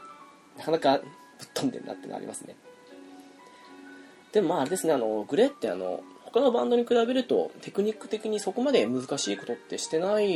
[0.57, 2.57] うなかなかぶっ飛んでるなってのありますね。
[4.33, 10.27] でもまああれですねあのグレーってあの他のバンドに比べるとテクニック的にそこまで難しいことってしてない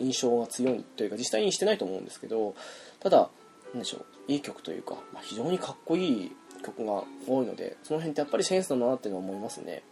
[0.00, 2.54] 印象が強いというか実際にしてないと思うんですけど
[2.98, 3.28] ただ
[3.72, 6.32] なんでしょういい曲というか、まあ、非常にかっこいい
[6.64, 9.82] 曲が多いのでその辺ってやっぱりセンスだなっていうのは思いますね。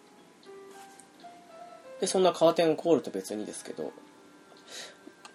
[2.00, 3.92] でそんなカーテンコールと別にですけど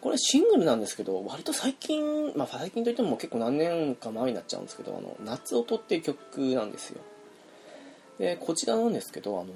[0.01, 7.01] これシングルなんですけど割と最近まあ最近といっても結構何年か前になっちゃうんですけど「あの夏音」っていう曲なんですよ。
[8.19, 9.53] でこちらなんですけどあの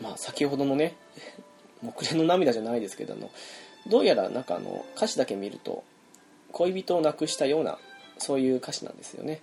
[0.00, 0.96] まあ先ほどのね
[1.82, 3.30] 木蓮の涙じゃないですけどあの
[3.86, 5.84] どうやらなんかあの歌詞だけ見ると
[6.52, 7.78] 恋人を亡くしたような
[8.18, 9.40] そういう歌詞なんですよね。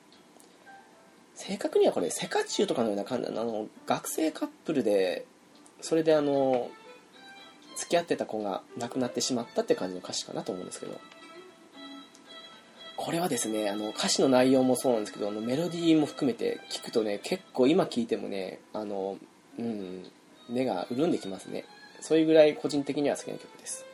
[1.35, 5.25] 正確にはこれセカチュウとかのような感じあの学生カップルで
[5.81, 6.69] それであの
[7.75, 10.99] 付き合ってた子が亡くなってしまったって感じの歌詞かなと思うんですけど。
[13.03, 19.17] これはですねあの歌詞の内容もそうなんですけどあのメロディーも含めて聞くとね結構今聴いてもねあの
[19.57, 20.03] うん
[20.47, 21.65] 目が潤んできますね。
[21.99, 23.85] そういうぐらい個人的には好きな曲です。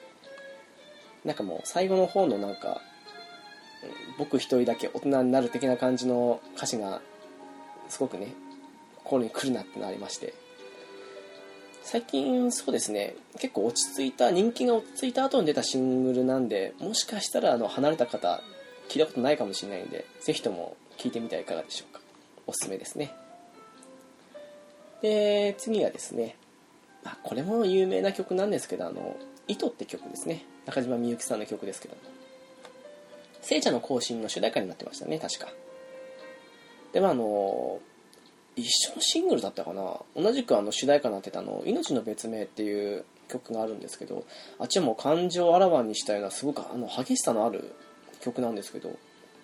[1.23, 2.81] なんかもう最後の方のなんか
[4.17, 7.01] 僕一人だけ大人になる的な感じの歌詞が
[7.87, 8.33] すごくね
[8.97, 10.33] 心に来るなってのありまして。
[11.83, 18.41] 最近そうですね結構落ち着いた人気が落ち着いた後に出たシングルなんでもしかしたらあの離れた方
[18.89, 22.01] 聞いたことないかもしれないんでぜひとも聞いてみてはいかがでしょうか。
[22.45, 23.13] おすすめですね。
[25.01, 26.35] で次はですね、
[27.03, 29.15] まあ、これも有名な曲なんですけどあの
[29.47, 30.45] 「糸」って曲ですね。
[30.65, 32.01] 中島みゆきさんの曲ですけども。
[33.41, 35.47] 聖茶の行進の主題歌になってましたね確か。
[36.91, 37.79] でまああの
[38.55, 40.01] 一緒のシングルだったかな。
[40.15, 44.25] 同じくあの主題歌になってたの「命の別名」っていう曲があるんですけど
[44.59, 47.73] あっちはもう感情をあらわにしたようなすごくあの激しさのある
[48.21, 48.97] 曲なんですけど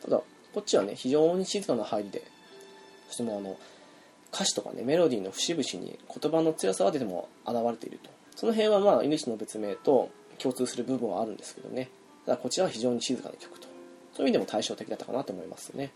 [0.03, 0.21] ただ
[0.53, 2.23] こっちはね非常に静かな入りで
[3.07, 3.57] そしてもうあの
[4.33, 8.09] 歌詞とかねメロディーの節々に言葉の強さは出ても現れていると。
[8.35, 10.09] その辺はまあ命の別名と
[10.39, 11.89] 共通する部分はあるんですけどね。
[12.25, 13.67] ただこちらは非常に静かな曲と。
[14.15, 15.91] そういう意味でも対照的だったかなと思いますね。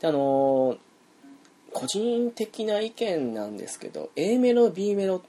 [0.00, 0.78] であのー
[1.72, 5.22] 個人的な意見なんですけど A メロ B メロ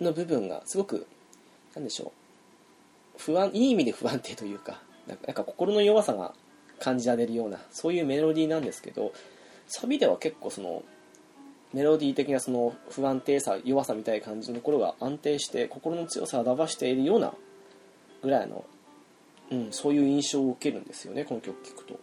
[0.00, 1.06] の部分がすごく
[1.74, 2.12] なんでしょ
[3.16, 6.34] う不安いい意味で不安定というかなんか心の弱さが
[6.80, 9.12] 感じられるようなそういうメロディーなんですけど
[9.66, 10.82] サビでは結構その
[11.72, 17.32] メロディー的なその不安定さ弱さみたいな感じのところが安定して心の強さを表しているような
[18.22, 18.64] ぐらいの、
[19.50, 22.00] うん、そういう印象を受けるんですよねこの曲聴くと。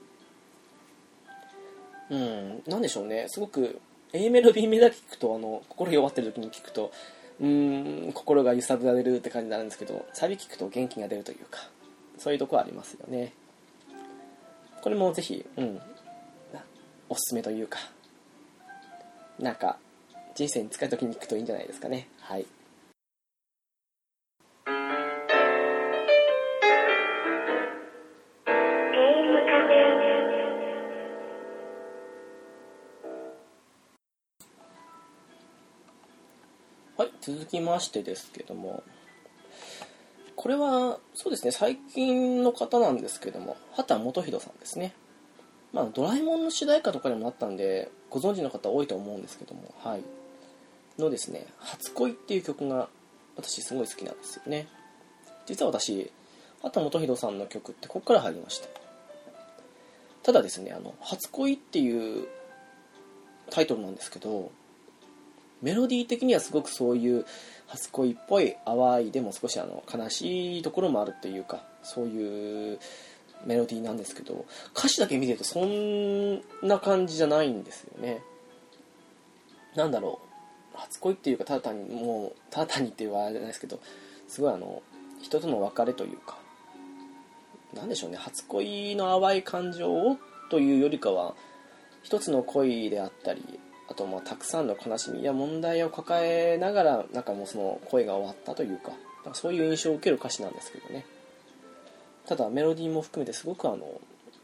[2.09, 3.79] うん、なんでしょうねすごく
[4.11, 6.91] A メロ B メロだけ聞くとあの心弱ってる時に聞くと
[7.39, 11.61] うーん心が揺さぶられるって感じになるんですけどサビ聞くと元気が出るというか
[12.17, 13.33] そういうとこありますよね。
[14.81, 15.81] これもぜひ、うん、
[17.09, 17.79] おすすめというか
[19.39, 19.77] なんか
[20.35, 22.07] 人生に使う時に聞くといいんじゃないですかね。
[22.19, 22.45] はい。
[36.95, 38.83] はい、続きましてですけども、
[40.43, 44.93] これは、そうですね、最近の方なんですけども、畑基博さんですね。
[45.71, 50.01] まあ、ドラえもんの主題歌とかにもあったんで、ご存知の方多いと思うんですけども、はい。
[50.99, 52.89] のですね、初恋っていう曲が、
[53.37, 54.67] 私すごい好きなんですよね。
[55.45, 56.11] 実は私、
[56.61, 58.67] 畑基博さんの曲ってここから入りました。
[60.23, 62.27] ただですね、あの、初恋っていう
[63.49, 64.51] タイトルなんですけど、
[65.63, 67.25] メロディー的にはすごくそういう
[67.67, 72.79] 初恋っぽい淡いでも少しあの悲しいところもあるっていうかそういう
[73.45, 74.45] メロディーなんですけど
[74.75, 78.21] 歌詞だけ見てるとそんな感じじゃないんですよね。
[79.75, 80.19] なんだろ
[80.75, 83.79] う初恋っていうかただ単にもうただ単にっていうあれじゃないですけど
[84.27, 84.83] すごいあの
[85.21, 86.37] 人との別れというか
[87.73, 90.17] なんでしょうね初恋の淡い感情を
[90.49, 91.33] というよりかは
[92.03, 98.91] 一つの恋であったりあとまあたくさんの悲しみや問題を抱えながらなんかもうその恋が終わったというか
[99.23, 101.05] かそういう印象を受ける歌詞なんですけどね。
[102.25, 103.99] ただメロディーも含めてすごくあの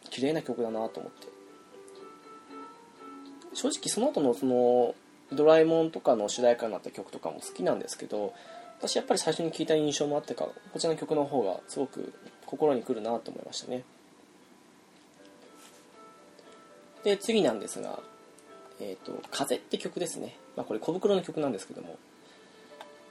[0.09, 1.27] 綺麗な曲だなと思って。
[3.53, 4.95] 正直その後のその
[5.31, 8.33] ドラえもんとかの主題歌になった曲とかも好きなんですけど
[8.79, 12.13] 私やっぱり最初に聴いた印象もあってかこちらの曲の方がすごく
[12.45, 13.83] 心にくるなと思いましたね。
[17.03, 17.99] で次なんですが
[18.79, 21.97] 「えーと、風」って曲ですね、まあ、これ小袋の曲なんですけども。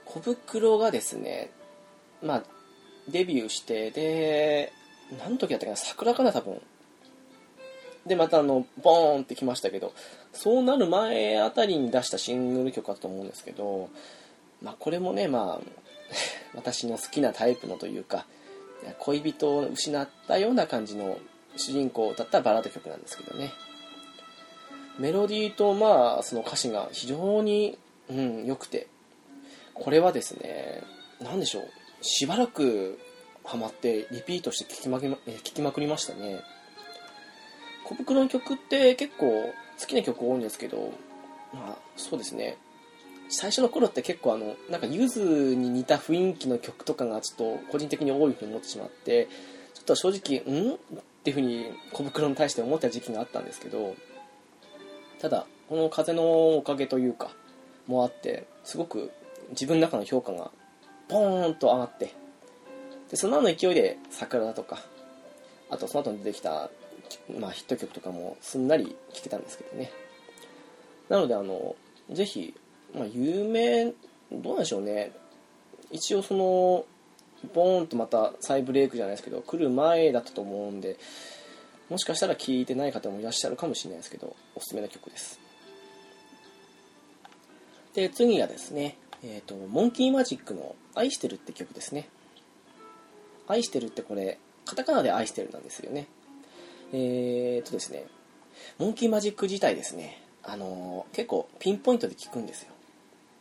[0.05, 1.51] 小袋がですね
[2.23, 2.43] まあ
[3.07, 4.73] デビューしてで
[5.19, 5.77] 何の時だったかな？
[5.77, 6.61] 桜かな多分。
[8.05, 9.93] でまたあのボーンってきましたけど
[10.33, 13.89] そうなる前あたりに出したシングル曲だと思うんですけど、
[14.63, 15.67] まあ、これもねまあ
[16.55, 18.25] 私の好きなタイプのというか
[18.97, 21.19] 恋人を失ったような感じの
[21.55, 23.51] 主人公だったバラード曲なんですけどね。
[24.99, 27.77] メロディーとまあその歌詞が非常に
[28.09, 28.87] うん良くて。
[29.81, 30.83] これはですね
[31.21, 31.63] 何でしょう。
[32.01, 32.99] しばらく
[33.45, 36.41] ハマってリピートして聴きま聴きまくりましたね。
[37.85, 40.91] 小袋の曲って結構好きな曲多いんですけど
[41.53, 42.57] まあそうですね。
[43.29, 45.21] 最初の頃って結構あのなんかゆず
[45.55, 49.29] に似た雰囲気の曲とかがちょっと個人的に多いふうに思ってしまって
[49.73, 50.73] ちょっと正直ん？
[50.73, 50.77] っ
[51.23, 53.95] ていうふうに小袋に対して思った時期があったんですけど
[55.19, 57.31] ただこの風のおかげというか
[57.87, 59.11] もあってすごく
[59.51, 60.51] 自分の中の評価が
[61.07, 62.13] ポーンと上がって
[63.09, 64.79] でその後の勢いで「桜」だとか
[65.69, 66.69] あとその後に出てきた、
[67.39, 69.91] まあ、ヒット曲とかもすんなり聴けたんですけどね。
[71.09, 71.75] なのであの
[72.11, 72.55] ぜひ、
[72.93, 73.93] まあ、有名ど
[74.31, 75.11] うなんでしょうね。
[75.91, 76.85] 一応その
[77.53, 80.97] ボーンとまた再ブレイクじゃないですけど来る前だったと思うんで
[81.89, 85.39] もしかしたら聴いてない方もいらっしゃるかもしれないですけどおすすめの曲です。
[87.93, 92.07] で次がですねえっ、ー、とモンキーマジックの「愛してる」って曲ですね。
[93.47, 96.07] 愛してるってこれカタカナで愛してるなんですよね。
[96.93, 98.05] えっ、ー、とですね
[98.77, 102.73] モンキーマジック自体ですねあのー、結構ピンポイントで聴くんですよ。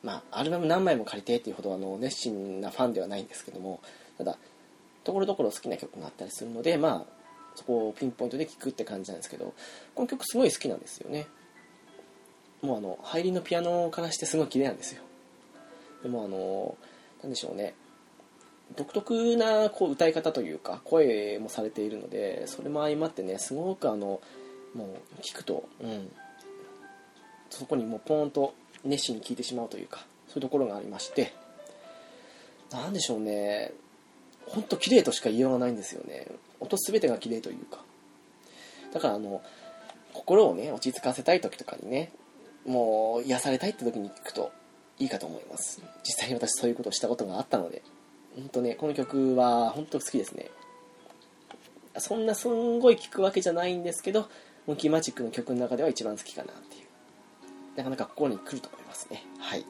[0.02, 3.80] まあアルバム何枚も借りてっていうほどあの熱心なファンではないんですけども
[4.16, 4.38] ただ
[5.04, 7.17] ところどころ好きな曲があったりするのでまあ
[7.54, 9.52] そこをピンポイントで聴くって感じなんですけど
[9.94, 11.26] この曲すごい好きなんですよね。
[12.62, 15.02] もうあの入りのピアノからしてすごい綺麗なんですよ。
[16.02, 16.76] でもあの
[17.22, 17.74] なんでしょうね。
[18.76, 24.20] 独特なこう歌い方というか声もされているのでそれも相まってねすごくあの
[24.74, 26.11] もう聞くと、うん、
[27.48, 31.32] そこにもうポーンと熱心に聴いてしまうというかそういうところがありまして
[32.70, 33.72] なんでしょうね。
[34.46, 36.26] ほんと綺麗としか言いようがないんですよね。
[36.61, 37.79] 音全てが綺麗というか。
[38.92, 39.42] だからあの
[40.12, 42.11] 心をね落ち着かせたい時とかにね
[42.66, 44.51] もう癒されたいって時に聞くと
[44.99, 45.83] いいかと思います。
[46.03, 47.83] 実際に私そういうことをしたことがあったので。
[48.37, 50.51] 本当ねこの曲は本当好きですね。
[51.97, 54.29] そんなすんごい聴くわけじゃないんですけど
[54.66, 56.87] モンキーマジックの曲の中では一番好きかなっていう。
[57.77, 59.25] なかなか心に来ると思いますね。
[59.38, 59.64] はい。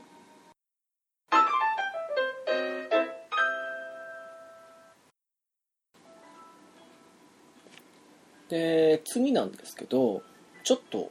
[8.48, 10.22] で次なんですけど
[10.64, 11.10] ちょっと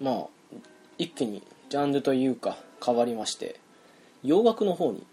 [0.00, 0.26] まあ
[0.98, 3.60] 一気にジャンルというか変わりまして
[4.22, 5.06] 洋楽の方に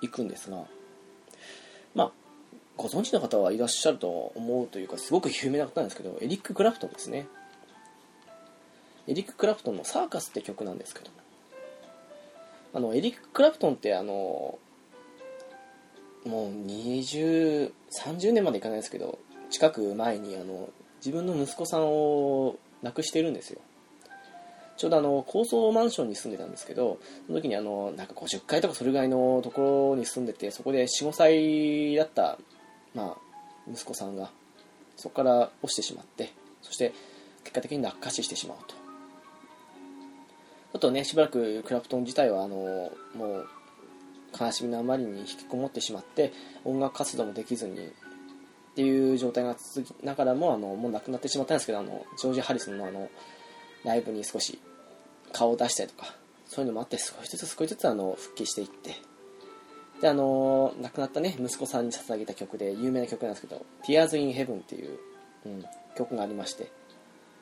[0.00, 0.64] 行くんですが
[1.94, 2.10] まあ
[2.76, 7.26] ご存知の方はいらっしゃると思うというかすごく有名な方なんですけどエリック・クラプトンですね。
[9.08, 11.10] エリック・クラプトンの「サーカス」って曲なんですけど
[12.72, 14.58] あのエリック・クラプトンってあの
[16.24, 19.18] もう2030年までいかないですけど
[19.52, 20.70] 近く前にあの
[21.04, 23.60] 自分の息子さんを亡くしてるんですよ。
[24.78, 32.38] ちょうどあの高層マンションに住んでたんですけどその時にあのなんか50階とかそれぐらいのところに住んでてそこで45歳だった、
[32.94, 34.30] まあ、息子さんが
[34.96, 36.32] そこから落ちてしまって
[36.62, 36.92] そして
[37.44, 38.74] 結果的に落下死してしまうと。
[40.74, 43.46] あとねしばらくクラプトン自体はあのもう
[44.40, 46.32] 悲しみのあまりに引きこもってしまって
[46.64, 47.92] 音楽活動もできずに
[48.72, 53.10] っていう状態が続きながらもあのもう亡くなってしまったんですけどあのジョージ・ハリスンのあの
[53.84, 54.58] ライブに少し
[55.32, 56.14] 顔を出したりとか
[56.46, 58.94] そういうのもあって少しずつ少しずつあの復帰していって
[60.00, 64.98] であの亡くなったね息子さんに捧げた曲で有名な曲なんですけど「Tears in Heaven」っていう、
[65.46, 65.64] うん、
[65.96, 66.70] 曲がありまして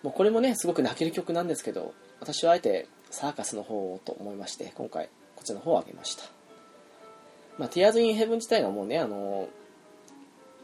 [0.02, 6.24] もうこれもねすごく泣ける曲なんですけど私はあえてサーカスの方をと思いまして今回こちらの方をあげました。
[7.58, 9.48] まあ、Tears in Heaven 自体がもうねあの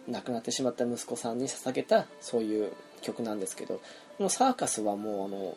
[0.09, 3.81] 亡くなってしまった息子さんに捧げたそういう曲なんですけど
[4.19, 5.57] このサーカスはもうあの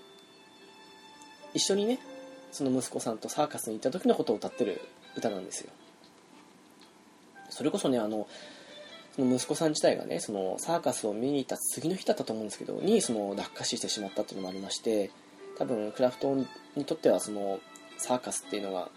[1.53, 1.99] 一緒にね
[2.51, 4.81] その息子さんとサーカスに行った時のことを歌ってる
[5.15, 5.71] 歌なんですよ。
[7.49, 8.27] それこそねあの
[9.15, 15.11] その息子さん自体がねそのサーカスを見に行った次の日だったと思うんですけどにその落下死してしまったっていうのもありまして
[15.57, 16.35] 多分クラフト
[16.75, 17.59] にとってはその
[17.97, 18.89] サーカスっていうのが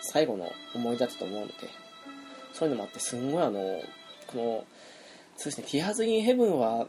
[0.00, 1.52] 最後の思い出だったと思うので
[2.52, 3.60] そういうのもあってすんごいあの
[4.32, 4.64] この
[5.36, 6.88] そうですね「Tears in Heaven」は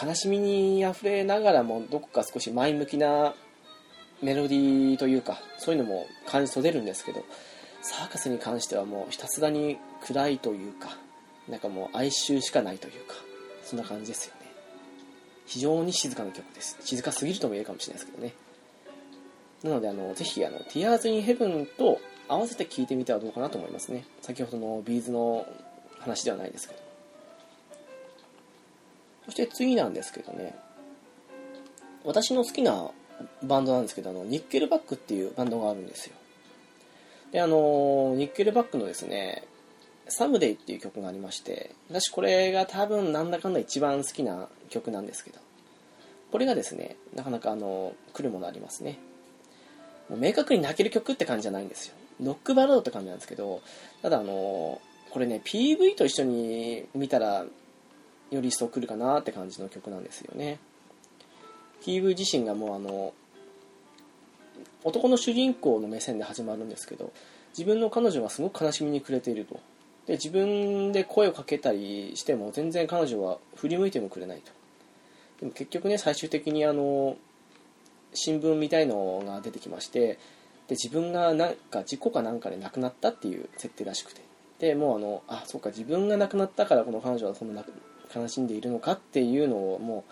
[0.00, 3.34] 悲しみにあふれながらもどこか少し前向きな
[4.22, 7.24] メロディーというかそういうのも感じ取れるんですけど
[7.82, 10.96] サーカスに関してはもうひたすらに暗いというか
[11.48, 13.14] なんかもう哀愁しかないというか
[13.62, 14.40] そんな感じですよね。
[15.46, 16.78] 非常に静かな曲です。
[16.84, 18.34] 静かすぎるとも言えるかもしれないですけどね。
[19.64, 22.00] なのであのぜひあの Tears in Heaven と
[22.30, 24.04] 合わせて聴いてみてはどうかなと思いますね。
[24.22, 25.46] 先ほどのビーズの
[25.98, 26.80] 話ではないですけど。
[29.26, 30.54] そして次なんですけどね。
[32.04, 32.90] 私の好きな
[33.42, 36.14] バンドなんですけどあのニッケルバックっていうバンドがあるんですよ。
[37.32, 39.44] であのニッケルバックのですね
[40.08, 45.38] サムデイっていう曲がありまして私これが多分なんだかんだ一番好きな曲なんですけど
[46.32, 48.98] これがですねなかなかあの来るものありますね。
[50.08, 51.94] もう明確に泣ける曲って感じじゃないんですよ。
[52.22, 53.62] ロックバラードって感じなんですけど
[54.02, 57.44] ただあのこれね PV と一緒に見たら
[58.30, 60.58] より一層来るかなって感じの曲なんですよね。
[61.82, 63.12] PV 自身がもうあの
[64.84, 67.12] 男の主人公の目線で始まるんですけど
[67.56, 69.60] 自分の彼女がすごく悲しみに暮れていると。
[70.06, 74.52] で自分で声をかけたりしても全然彼女は振り向いてもくれないと。
[75.40, 77.16] でも結局ね最終的にあの
[78.12, 80.18] 新聞みたいのが出てきまして
[80.70, 84.22] で自分がなんか事故かなんかで亡くなったっていう設定らしくて。
[84.60, 87.64] でもうあのあそうか自分が亡くなったからこの彼女はそんな
[88.14, 90.04] 悲しんでいるのかっていうのをも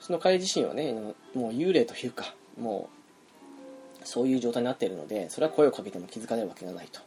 [0.00, 0.92] うその彼自身はね
[1.34, 2.88] もう幽霊というかも
[4.00, 7.00] うそういう状態になっているのでそれは声をかけても気づかないわけがないと。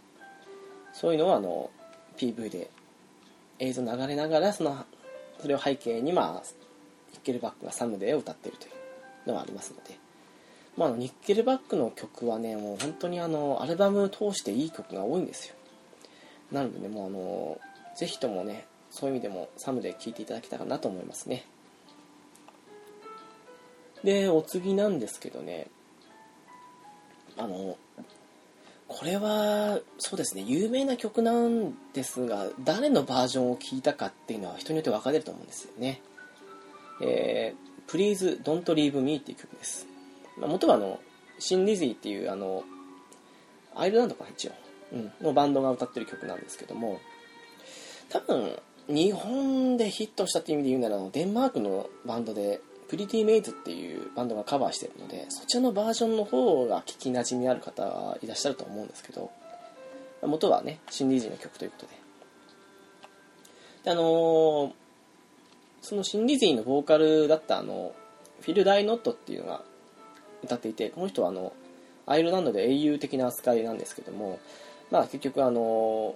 [0.92, 1.72] そういうのはあの
[2.18, 2.70] PV で
[3.60, 4.86] 映像流れながらその
[5.40, 6.44] それを背景にまあ
[7.14, 9.98] ニッケルバックがサムデーを歌っているというのがありますので、
[10.78, 15.56] まあ、ニッケルバックの曲はねもう本当にあのアルバム通していい曲が多いんですよ。
[16.52, 17.60] なのでねもうあの
[17.96, 21.46] ぜひともねそういう意味でもサムで聴いていただけたらなと思いますね。
[24.04, 25.68] でお次なんですけどね
[27.38, 27.78] あの
[28.88, 36.02] これはそうですね有名な曲なんですが誰のバージョンを聴いたかっていうのは人によって分かれると思うんですよね。
[37.02, 39.86] えー、Please Don't Leave Me っていう曲です、
[40.40, 41.00] 元はあの
[41.40, 42.64] シン・ディズィっていうあの
[43.76, 44.52] アイルランドかな一応、
[44.94, 47.00] うん、のバンドが歌ってる曲なんですけども
[48.10, 59.30] 多分日本でヒットしたっていう意味で言うならデンマークのバンドでプリティメイズっていうバンドがカバーしてるのでそちらのバージョンの方が聞きなじみある方はいらっしゃると思うんですけど
[60.24, 61.92] 元はねシンディージーの曲ということで。
[63.84, 64.72] であのー、
[65.82, 67.94] そのシンディージーのボーカルだったあの
[68.42, 69.62] フィル・ダイ・ノットっていうのが
[70.44, 71.54] 歌っていてこの人はあの
[72.06, 74.40] アイルランドで英雄的な扱いなんですけども
[74.92, 76.16] まあ結局あの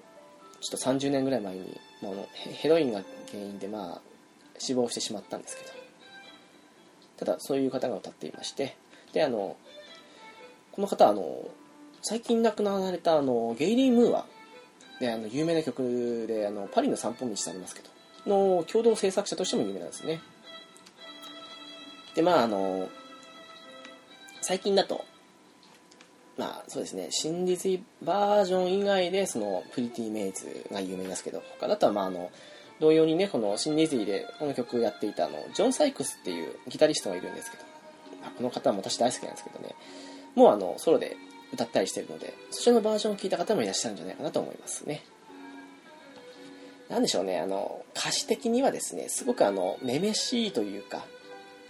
[0.61, 3.01] ちょっと30年ぐらい前に、まあ、のヘロインが
[3.31, 4.01] 原因でまあ
[4.57, 5.81] 死亡してしまったんですけど。
[7.21, 8.75] ただそういう方が歌っていまして
[9.13, 9.55] であの
[10.71, 11.47] この方あの
[12.01, 14.25] 最近亡くなられたあのゲイリー・ムーア。
[14.99, 17.89] であの有名な曲であの「パリの散歩道」ってありますけど
[18.27, 20.21] の共同制作者としても有名なんですね。
[22.13, 22.87] でまああの
[24.41, 25.05] 最近だと。
[26.37, 27.07] まあそうですね。
[27.11, 32.31] 真実バージョン以外でそのプリティメイズが有名ですけど他だとまああの
[32.79, 37.63] 同様にねこのシンディズィでこの曲をやっていたあのジョン・サイクスっていうギタリストがいるんですけど、
[38.21, 39.75] まあ、この方も私大好きなんですけどね。
[40.35, 41.17] もうあのソロで
[41.53, 45.03] 歌ったりしてるのでそちらのバージョンを聴いた方もいらっしゃるんじゃないかなと思いますね。
[46.89, 51.05] なんでしょうねあの歌詞的にはですねすごくあのめめしいというか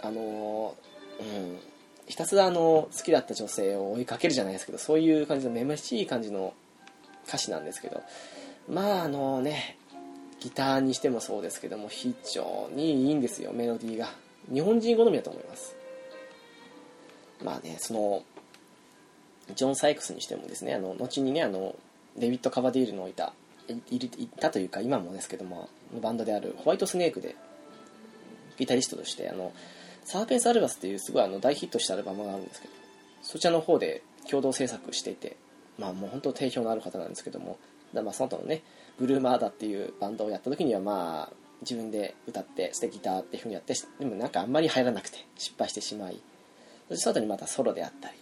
[0.00, 0.74] あの
[1.20, 1.58] うん
[2.06, 6.52] ひたすらあの好きだった女性を追いかけるじゃないですけどそういう感じのめめしい感じの
[7.26, 8.02] 歌詞なんですけど
[8.68, 9.78] まああのね
[10.40, 14.08] ギターにしてもそうですけども非常にいいんですよメロディーが。
[14.52, 15.76] 日本人好みだと思います。
[17.44, 18.24] まあねその
[19.54, 21.76] ジョン・サイクスにしてもですねあの後にねあの
[22.16, 23.32] デビッド・カバディールのいた
[23.68, 25.68] いいたというか今もですけども
[26.00, 27.36] バンドであるホワイトスネークで
[28.58, 29.52] ギタリストとしてあの
[30.04, 32.74] サーペンス・アルバスっていうすごいあの大ヒットしたアルバムがあるんですけど
[33.22, 35.36] そちらの方で共同制作していて
[35.78, 37.58] まあもう本当定評のある方なんですけども
[37.94, 38.62] だまあその後のね
[38.98, 46.20] ブルーマーダっていうバンドをやった時にはまあ自分で歌ってしてギターっていう風にやってでもなんかあんまり入らなくて失敗してしまい
[46.88, 48.14] そしてその後にまたソロであったり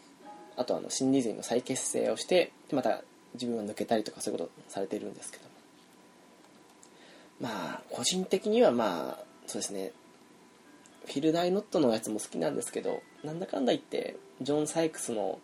[0.57, 3.03] あとあのシンディズニーの再結成をしてまた
[3.35, 5.51] 自分が抜けたりとかそういうことされてるんですけども。
[7.41, 9.93] まあ個人的にはまあそうですね
[11.11, 15.41] フィル・ダイ・ノットのやつも好きなんですけどなんだかんだ言ってジョン・サイクスの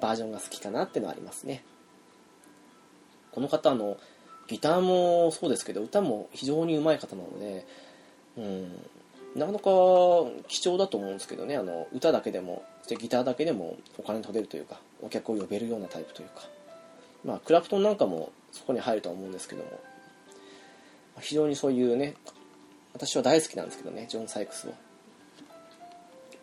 [0.00, 1.62] バージョンが好きかなっていうのはありますね。
[3.32, 3.98] この方の
[4.48, 7.66] ギターもそうですけど歌も非常に上手い方なので、
[8.38, 8.72] うん、
[9.34, 9.64] なかなか
[10.48, 16.42] 貴重だと思うんですけどねあの歌だけでもそしてギターだけでもお金取れるというかお客を呼べるようなタイプというか、
[17.24, 19.80] まあ、クラプトンなんかもそこに入るとは思うんですけども
[21.20, 22.14] 非常にそういうね
[22.94, 24.74] 私は大好きなんですけどねジョン・サイクスを。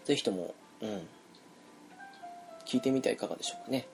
[0.04, 1.08] ぜひともうん。
[2.66, 3.88] 聞いてみてはいかがでしょうかね。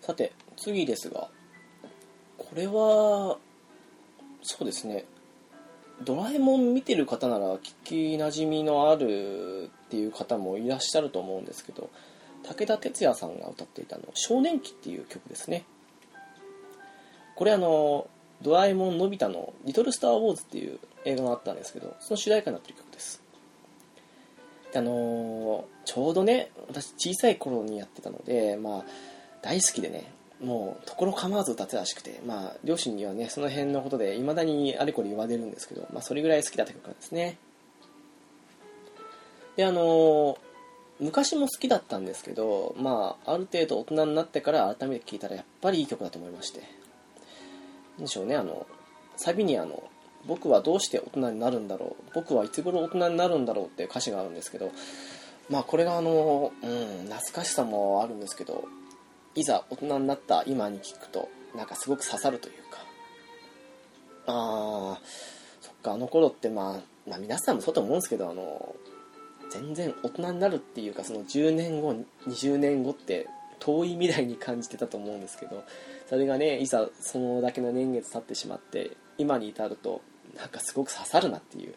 [0.00, 1.28] さて次ですが
[2.38, 3.38] これは
[4.42, 5.04] そうですね。
[6.02, 11.90] ドラえもん見てる方なら聞きなじみのあるっていう方もいらっしゃると思うんですけど
[12.44, 15.64] 武田鉄矢さんが歌っていたの「少年期」っていう曲ですね。
[17.34, 18.08] これあの
[18.42, 23.22] ドラえもんのび太の「リトル・スター・ウォーズ」っていう映画があったんですけどその主題歌になってる曲です。
[24.72, 28.84] であのちょうどね私小さい頃にやってたのでまあ
[29.42, 37.38] 大好きでねもう所構わず歌ってらしくてまあ両親にはねその辺のことでいまだにあれこれ言われるんですけど、まあ、それぐらい好きだった曲なんですね。
[39.56, 40.38] であの
[41.02, 46.62] 昔も好きだったんですけどまあある程度大人になってから改めて聴いたらやっぱりいい曲だと思いまして。
[47.98, 48.66] 何でしょうねあの
[49.16, 49.82] サビにあの
[50.26, 54.70] 「僕はどうして大人になるんだろう僕はいつ頃大人になるんだろう」っていう歌詞があるんですけど
[55.50, 58.64] まあこれがあの、うん、懐かしさもあるんですけど
[59.34, 62.78] いざ大人になった今に聞くとなんかすごく刺さるというか。
[64.26, 65.00] ああ
[65.60, 68.76] そっかあの頃ってまあ、まあ、皆さんもそうと思うんですけどあの
[69.52, 71.94] 全然大人になるっていうかその10年後
[72.26, 73.28] 20年後って
[73.58, 75.62] 遠い未来に感じてたと思うんですけど
[76.08, 80.00] それがねいざそのだけの年月経ってしまって今に至ると
[80.36, 81.74] なんかすごく刺さるなっていう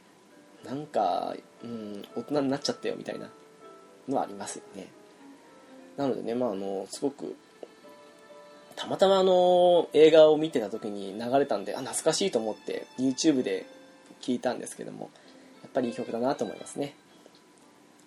[0.65, 3.29] なんか、うん、大人になっちゃったよみたいな
[4.07, 4.87] のはありますよね。
[5.97, 7.35] なのでねまああのすごく
[8.75, 13.65] たまたまあの映画を見てた時に流れたんであ懐かしいと思って YouTube で
[14.21, 15.09] 聞いたんですけども
[15.61, 16.95] やっぱりいい曲だなと思いますね。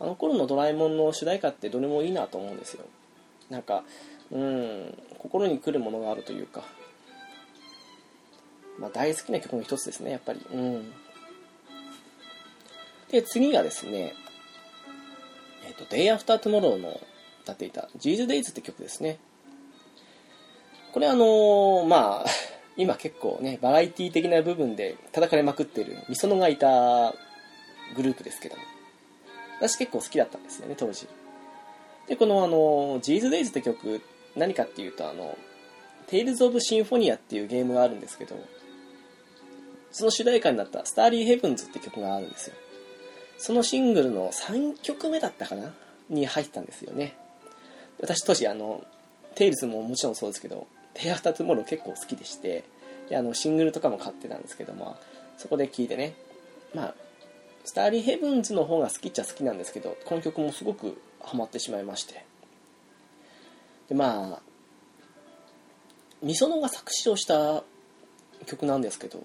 [0.00, 2.84] あの頃のドラえもんの主題歌ってどれもいいなと思うんですよ。
[3.50, 3.84] なんか
[4.30, 6.62] うん心に来るものがあるというか。
[8.78, 10.40] まあ大好きな曲の一つですねやっぱり。
[10.52, 10.92] うん。
[13.10, 14.14] で次がですね
[15.66, 17.00] えっ、ー、と Day After Tomorrow の
[17.42, 19.18] 歌っていた Jesus Days って曲ですね。
[20.92, 22.30] これあのー、まあ、
[22.76, 27.14] 今結構ね、バラエティ的な部分で叩かれまくってる、みそのがいた
[27.94, 28.62] グループですけども。
[29.60, 31.06] 私結構好きだったんですよね、当時。
[32.06, 34.00] で、このあの、 These Days って曲、
[34.36, 35.36] 何かっていうと、あの、
[36.06, 38.36] Tales of Symphonia っていうゲームがあるんですけど、
[39.90, 42.56] その主題歌になった Starry Heavens って曲があるんですよ。
[43.36, 45.72] そのシングルの3曲目だったかな
[46.08, 47.16] に入ったんですよね。
[48.00, 48.84] 私当時あの、
[49.34, 50.66] テイルズももちろんそうですけど、
[50.98, 52.64] ヘア2つもの結構好きでして
[53.08, 54.96] であのシングルとかも買ってたんですけども
[55.38, 56.14] そこで聴いてね
[56.74, 56.94] まあ
[57.68, 62.24] スターリーヘブンズの方が好きっちゃ好きなんですけどこの曲もすごくハマってしまいまして。
[63.90, 64.42] でまあ
[66.22, 67.62] みそのが作詞をした
[68.46, 69.22] 曲なんですけど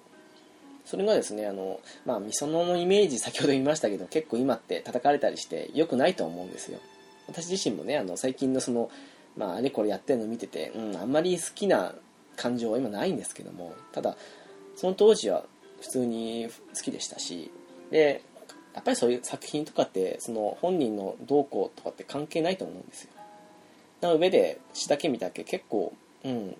[0.83, 6.79] それがですねあのまあみそののイメージ先ほど言いましたけど結構今って叩かれたりして良くないと思うんですよ。
[7.27, 8.91] 私自身もねあの最近のその
[9.35, 11.95] まあ、あれこれやってるの見てて、うん、あんまり好きな
[12.35, 14.15] 感情は今ないんですけどもただ
[14.75, 15.45] その当時は
[15.81, 17.51] 普通に好きでしたし
[17.89, 18.21] で
[18.73, 23.09] やっぱりそういう作品とかってその本人の動向とかって関係ないと思うんですよ。
[24.01, 25.93] な上で詩だけ見たけ結構
[26.23, 26.55] うん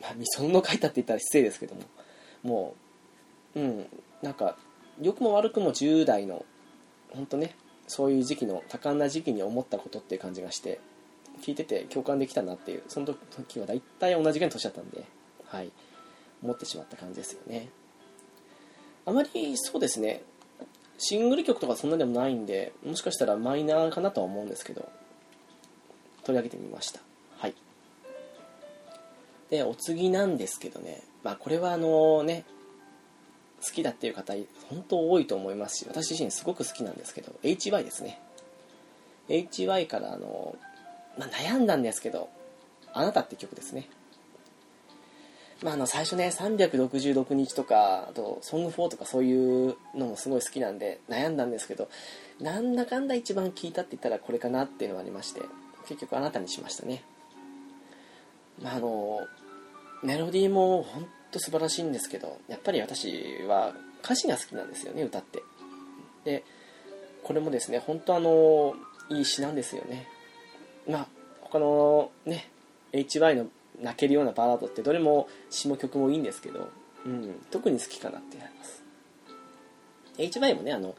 [0.00, 1.82] まあみその書いたって言ったら失礼ですけども
[2.42, 2.74] も
[3.54, 3.86] ううん
[4.22, 4.56] なんか
[5.00, 6.44] 良くも悪くも10代の
[7.10, 7.54] 本当ね
[7.88, 10.80] そういう時期の多感な時期に思ったことっていう感じがして
[11.42, 15.04] 聞いてて共感できたなっていうその時は大体同じぐらいの年だったんで
[15.46, 15.70] はい。
[16.42, 17.68] 思ってしまった感じですよね。
[19.04, 20.22] あまりそうですね。
[20.98, 24.88] シングル曲とかそんなでもないんでもしかしたらマイナーかなとは思うんですけど
[26.24, 27.00] 取り上げてみました。
[27.38, 27.54] はい。
[29.50, 31.02] でお次なんですけどね。
[31.22, 32.44] まあこれはあのね
[33.64, 34.34] 好きだっていう方
[34.68, 38.20] 本当多いと思いますし私自身すごく好きなんですけど HY ですね。
[39.28, 40.56] HY からあの、
[41.18, 42.28] まあ、悩んだんですけど
[42.92, 43.88] 「あなた」って曲ですね。
[45.62, 51.88] まあ、あの最初ね366日とかあと「ソング4」とかそういうのもすごい好きなんで悩んだんですけど
[52.40, 55.42] なんだかんだ一番聴いたって言ったらこれかなっていうのがありまして
[55.88, 57.02] 結局あなたにしましたね。
[58.62, 59.20] まああの
[60.02, 65.42] メロディーも本当素晴らしいんですけどやっぱり私は歌詞が好きなんですよね歌って。
[66.24, 66.44] で
[67.22, 68.74] これもですね本当あの
[69.08, 70.06] いい詩なんですよね。
[70.86, 71.06] まあ
[71.40, 72.50] 他のね
[72.92, 73.46] HY の
[73.80, 76.68] 泣けるようなバラードってどれも詞も曲もいいんですけど、
[77.04, 78.82] うん、特に好きかなってなります。
[80.18, 80.94] HY もねあの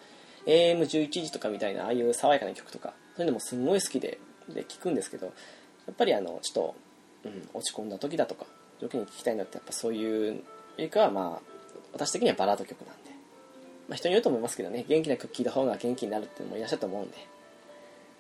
[0.46, 4.20] AM11 時とかみたいなああいう爽やかな曲とかそういうのもすごい好きで
[4.50, 5.32] で聴くんですけどや
[5.92, 6.76] っぱりあのちょっと、
[7.26, 8.46] うん、落ち込んだ時だとか
[8.80, 10.42] 時に聴きたいのってやっぱそういうよ
[10.78, 11.58] りかはまあ
[11.94, 13.10] 私的にはバラード曲なんで、
[13.90, 17.38] まあ、人によると思いますけどね元気な曲聴いた方が元気になるっていうのもいらっしゃると思うんで。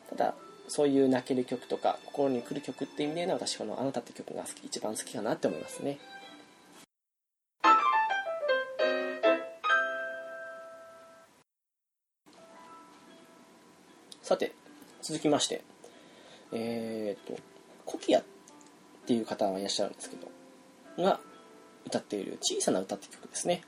[0.10, 0.36] ただ
[0.68, 5.97] そういう泣ける曲とか心に来る曲っていう意味での私この「あなた」って曲が好き一番好きかなって思いますね。
[14.22, 14.51] さて
[15.01, 15.61] 続きまして。
[16.51, 17.39] えっ、ー、と
[17.86, 18.24] コキアっ
[19.05, 21.20] ていう方がいらっしゃるんですけどが
[21.86, 23.63] 歌っている「小さな歌」って曲ですね。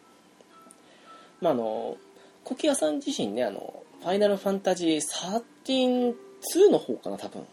[1.41, 1.97] まああの
[2.43, 7.45] コキアさん自身ねあのファイナルファンタジー13 2の方かな多分。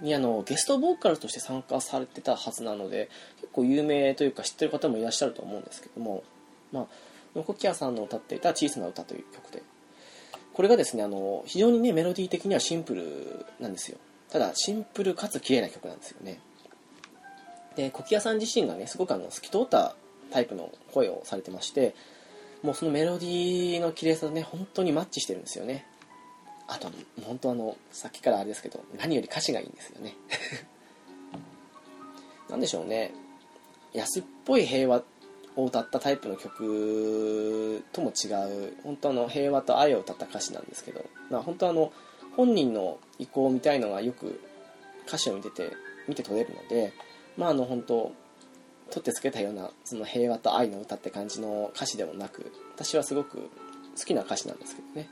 [0.00, 3.08] にあのゲストボーカルとして参加されてたはずなので
[3.40, 6.24] 結構有名というか知ってる方もいらっしゃると思うんですけども
[6.72, 6.86] まあ
[7.36, 9.62] ノコキアさんの歌っていた「小さな歌」という曲で。
[10.52, 13.96] これがですねあの非常にねメロディー的にはシンプルなんですよ。
[14.28, 16.40] ただシンプルかつ綺麗な曲なんですよね。
[17.74, 19.94] でコキアさん自身がねすごくあの透き通った
[20.30, 21.94] タイプの声をされてまして
[22.62, 25.86] もうそのメロディーの綺麗さとね本当にマッチしてるんですよね。
[26.72, 26.90] あと
[27.22, 30.14] 本当あのさっきからあれですけど何より歌詞がいいんですよね。
[32.48, 33.12] 何でしょうね。
[33.92, 35.02] 安っぽい平和
[35.56, 41.92] を歌ったタイプの曲とも違う本当あの平和と愛を歌った歌詞なんですけど、まあ、本当あの
[42.36, 44.40] 本人の意向みたいのがよく
[45.06, 45.72] 歌詞を見てて
[46.08, 46.94] 見て取れるので
[47.36, 48.12] まああの本当
[48.88, 53.50] 取ってつけたようなその平和と愛の歌って感じの歌詞でもなく私はすごく
[53.98, 55.10] 好きな歌詞なんですけどね。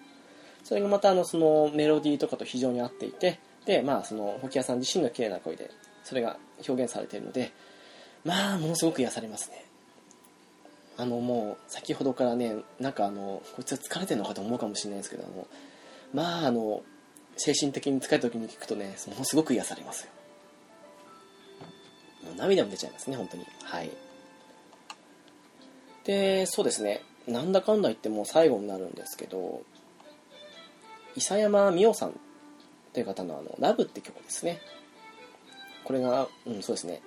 [0.64, 5.70] それがまたあのそのメロディーとかと非常に合っていてでまあそのホキ屋さん自身の綺麗な声で
[6.04, 7.52] それが表現されているので
[8.24, 9.64] まあものすごく癒されますね。
[10.96, 15.46] あのもう先ほどからねなんかあのこいつは疲れてるのかと思うかもしれないですけども
[16.12, 16.82] まああの
[17.38, 20.10] 精神的に疲れた時に聞くとねものすごく癒されますよ。
[22.24, 23.46] もう涙も出ちゃいますね本当に。
[23.62, 23.90] はい。
[26.04, 27.02] でそうですね。
[27.26, 29.62] なんだかんだ言っても最後になるんですけど
[31.16, 32.20] 諫山美桜さん
[32.92, 34.60] という方のあの「ラブって曲ですね。
[35.84, 37.02] これがうんそうですね。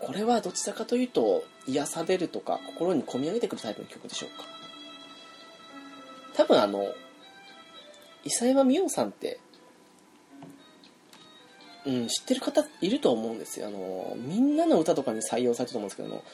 [0.00, 4.44] これはどちらかというと癒されるとか心に込み上げてくるタイプの曲でしょうか。
[6.34, 6.94] 多分あの
[8.24, 9.40] 諫山美桜さんって
[11.86, 13.68] うん、知ってる方いると思うんですよ。
[13.68, 16.24] あのみんなの歌とかに採用されてると思うんですけども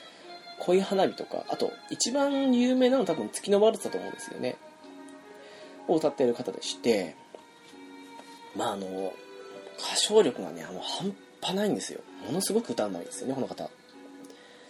[0.61, 4.57] 恋花火とかあと一番有名なの多分月のワルツだと思うんですよね。
[5.89, 7.17] を歌っている方でして、
[8.57, 9.13] まああの、
[9.79, 12.01] 歌唱力がね、あの、半端ないんですよ。
[12.27, 13.69] ものすごく歌うまいですよね、この方。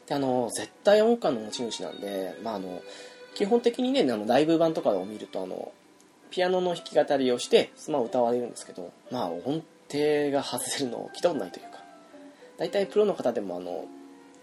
[0.07, 2.83] で、あの、絶対音感の持ち主なんで、まああの、
[3.35, 5.73] 基本的にね、あの、ライブ版とかを見ると、あの、
[6.31, 11.83] ピアノの弾き語りをして、まあ歌われるんですけど、まあ音程が外れるのを聞いたことないというか、
[12.59, 13.87] 大体プロの方でもあの、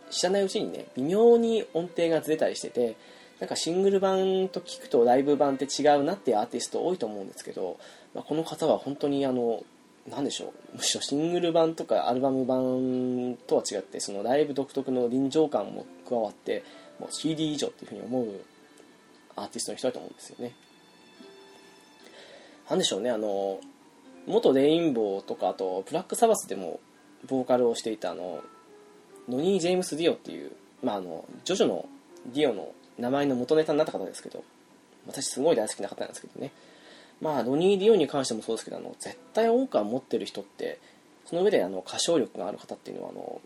[0.09, 2.95] 知らないうちにね、微妙に音程がずれたりしてて、
[3.39, 7.77] なんかシングル版と聞くとライブ版って違うなってアーティスト多いと思うんですけど、
[8.13, 9.63] まあ、この方は本当にあの
[10.09, 10.77] 何でしょう。
[10.77, 16.63] むしろシングル版とかアルバム版とは違ってそのライブ独特の臨場感も加わって
[16.99, 18.41] もう CD 以上っていうふうに思う
[19.35, 20.53] アーティストの人だと思うんですよね。
[22.69, 23.59] なんでしょうねあの
[24.27, 26.79] 元レインボーとかあとブラックサバスでも
[27.27, 28.41] ボーカルをしていたあの
[29.27, 30.51] ノニー・ジェームス・ディオっていう、
[30.83, 31.85] まあ、あのジョジョの
[32.33, 34.43] ディオの名前の元ネタになった方ですけど、
[35.07, 36.51] 私すごい大好きな方なんですけどね。
[37.21, 40.79] まあ、ロニー・ディオに関してもそうですけど、あの、絶対音感持ってる人って、
[41.25, 43.41] その上であの歌唱力がある方っていうのは、あの、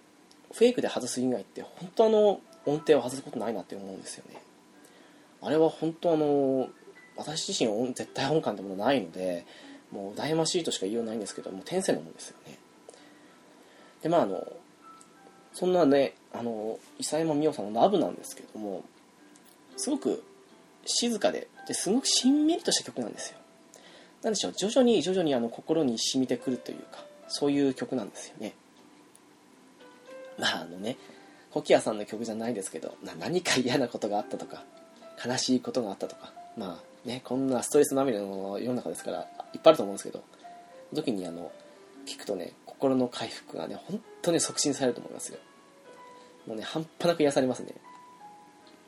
[0.52, 4.42] フェイクで外す以外って、本当あの、音程を外すことないなって思うんですよね。
[5.42, 6.70] あれは本当あの、
[7.16, 9.46] 私自身音絶対音感ってものないので
[9.92, 12.58] もう羨ましいとしか言いようないんですけどもう天性のもんですよね
[14.02, 14.46] でまああの
[15.54, 18.84] そんなねあの伊佐山美桜さんのラブなんですけども
[19.78, 20.24] すごく
[20.86, 23.38] 静かでですごくしんみりとした曲なんですよ。
[24.22, 28.54] なんでしょう徐々に徐々にあの心に染みてくるというかそういう曲なんですよね。
[30.40, 30.98] まああのね
[31.52, 34.64] コキアさんの曲じゃないですけど何か嫌なことがあったとか
[35.24, 40.24] 悲しいことがあったとかまあねこんなストレスまみれの世の中ですからいっぱいあると思うんですけど
[40.94, 41.52] 時にあの
[42.08, 45.40] 聞くとね心の回復がね本当に促進されると思いますよ。
[46.48, 47.74] もうね半端なく癒されますね。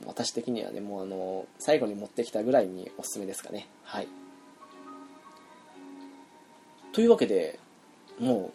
[0.06, 3.68] 私的にはねもうあの最後に持ってきたぐらいにおすすめですかね。
[3.84, 4.08] はい。
[6.92, 7.60] というわけで
[8.20, 8.52] も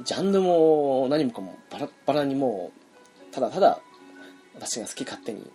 [0.00, 2.72] うジャンルも何もかもバラバラにも
[3.30, 3.80] うただただ
[4.54, 5.50] 私が好き勝手に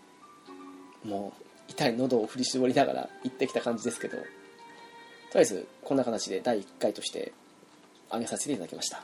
[1.03, 4.29] もう痛い喉を振り絞りながら行ってきた感じですけどとり
[5.39, 7.33] あえずこんな形で第1回として
[8.09, 9.03] 挙げさせていただきました。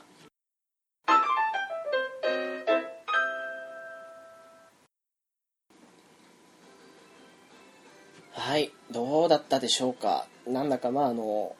[8.92, 10.26] どうだったでしょうか？
[10.46, 11.56] なんだかまああの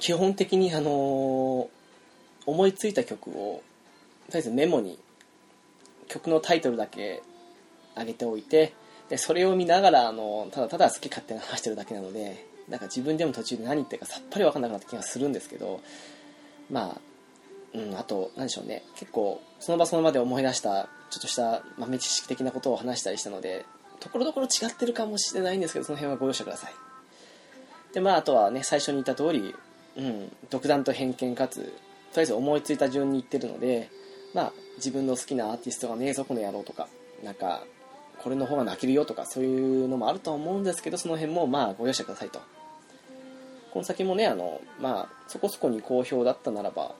[0.00, 1.68] 基本的にあの
[2.46, 3.62] 思いついた曲を
[4.28, 4.98] とりあえずメモに
[6.08, 7.22] 曲のタイトルだけ
[7.96, 8.72] 上げておいて
[9.08, 15.80] でそれを見ながらあのただただ好き勝手に話してるだけなのでなんか自分でも途中で何言ってるかさっぱり分かんなくなった気がするんですけど
[16.70, 17.00] まあ
[17.74, 18.84] うんあと何でしょうね。
[18.96, 23.64] 結構その場その場で思い出したちょっとした豆知識的なことを話したりしたので
[24.00, 26.72] ところどころ違ってるかもしれないんですけどその辺はご容赦ください。
[27.92, 29.54] でまああとはね最初に言った通り
[29.96, 31.72] うん独断と偏見かつとり
[32.18, 33.90] あえず思いついた順に言ってるので
[34.34, 36.88] まあ自分の好きなアーティストがねえぞこの野郎とか
[37.22, 37.64] なんか
[38.22, 42.40] これの方が泣けるよとかそういうのもあると思うんですけどその辺もまあご容赦くださいと。
[43.72, 46.94] この先もねあのまあそこそこに好評だったならば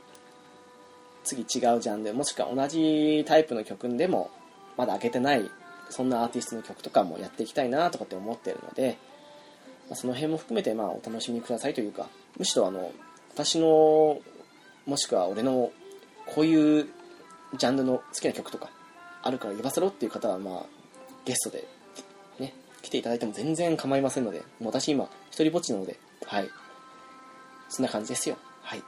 [1.24, 1.46] 次違う
[1.80, 4.30] ジャンルもしくは同じタイプの曲でも
[4.76, 5.50] まだ開けてない
[5.90, 8.98] そんなアーティストの曲とかもやっていきたいなとかって思ってるので、
[9.88, 12.92] まあ、その辺も含めてまあお楽しみくださいというかむしろあの
[13.34, 14.20] 私の
[14.86, 15.72] もしくは俺の
[16.26, 16.86] こういう
[17.56, 18.70] ジャンルの好きな曲とか
[19.22, 20.66] あるから呼ばせろっていう方はまあ
[21.24, 21.66] ゲストで
[22.38, 26.50] ね来ていただいても全然構いませんのでもう私今一人ぼっちなのではい。
[27.68, 28.36] そんな感じですよ。
[28.62, 28.82] はい。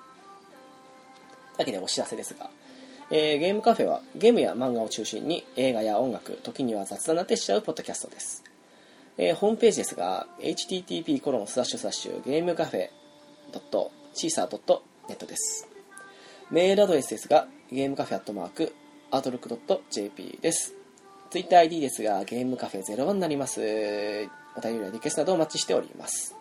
[1.57, 2.51] だけでお知らせですが。
[3.11, 8.45] えー、ゲームカフェはゲームや漫画を中心に映画や音楽、時には雑談なってしちゃうポッドキャストです。
[9.19, 12.89] えー、ホームページですが、http コロンスラッシュスラッシュゲームカフェ
[13.53, 15.69] .caesar.net です。
[16.51, 18.75] メールアドレスですが、ゲームカフェアットマーク、
[19.11, 20.75] アートルック .jp です。
[21.31, 23.61] ツイッター ID ですが、ゲームカフェ01になります。
[24.57, 26.35] お便りやリクエストなどお待ちしております。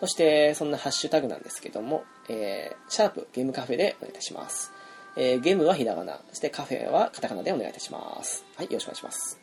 [0.00, 4.72] そして、そんなハッシュタグなんですけども、えー、シャープゲームカフェでお願いいたします。
[5.20, 8.44] えー、ゲームはひらがな、そしてカフェはカタカナでお願いいたします。
[8.54, 9.40] はい、よろしくお願いします。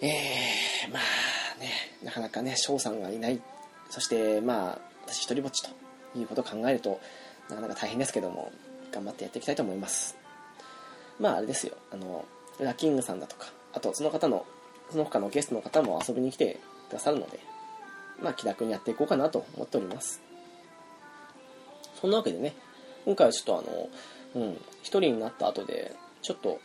[0.00, 1.72] えー、まあね、
[2.04, 3.40] なかなかね、翔さんがいない、
[3.90, 5.70] そしてまあ、私一人ぼっちと
[6.16, 7.00] いうことを考えると、
[7.50, 8.52] なかなか大変ですけども、
[8.92, 10.16] 頑張ってやっていきたいと思います。
[11.18, 12.24] まああれですよ、あの、
[12.60, 14.46] ラッキングさんだとか、あとその方の、
[14.92, 17.40] その他のゲストの方も遊びに来てくださるので、
[18.22, 20.22] まあ気楽にやっていこうかなと思っております。
[22.00, 22.54] そんなわけでね、
[23.04, 23.88] 今回はちょっとあの、
[24.34, 24.52] うん、
[24.82, 26.60] 一人になった後で、ちょっと、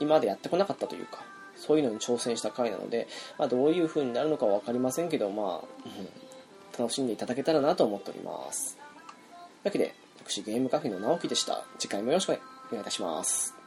[0.00, 1.24] 今までやってこなかったというか、
[1.56, 3.06] そういうのに挑戦した回なので、
[3.38, 8.76] まあ、どういう風になるのかは分かりませんけど、まあ、うん、楽しんでいただけたらなと思っております。
[8.76, 8.86] という
[9.66, 11.64] わけで、私、ゲームカフェの直樹でした。
[11.78, 13.61] 次回もよろしくお願いいたします。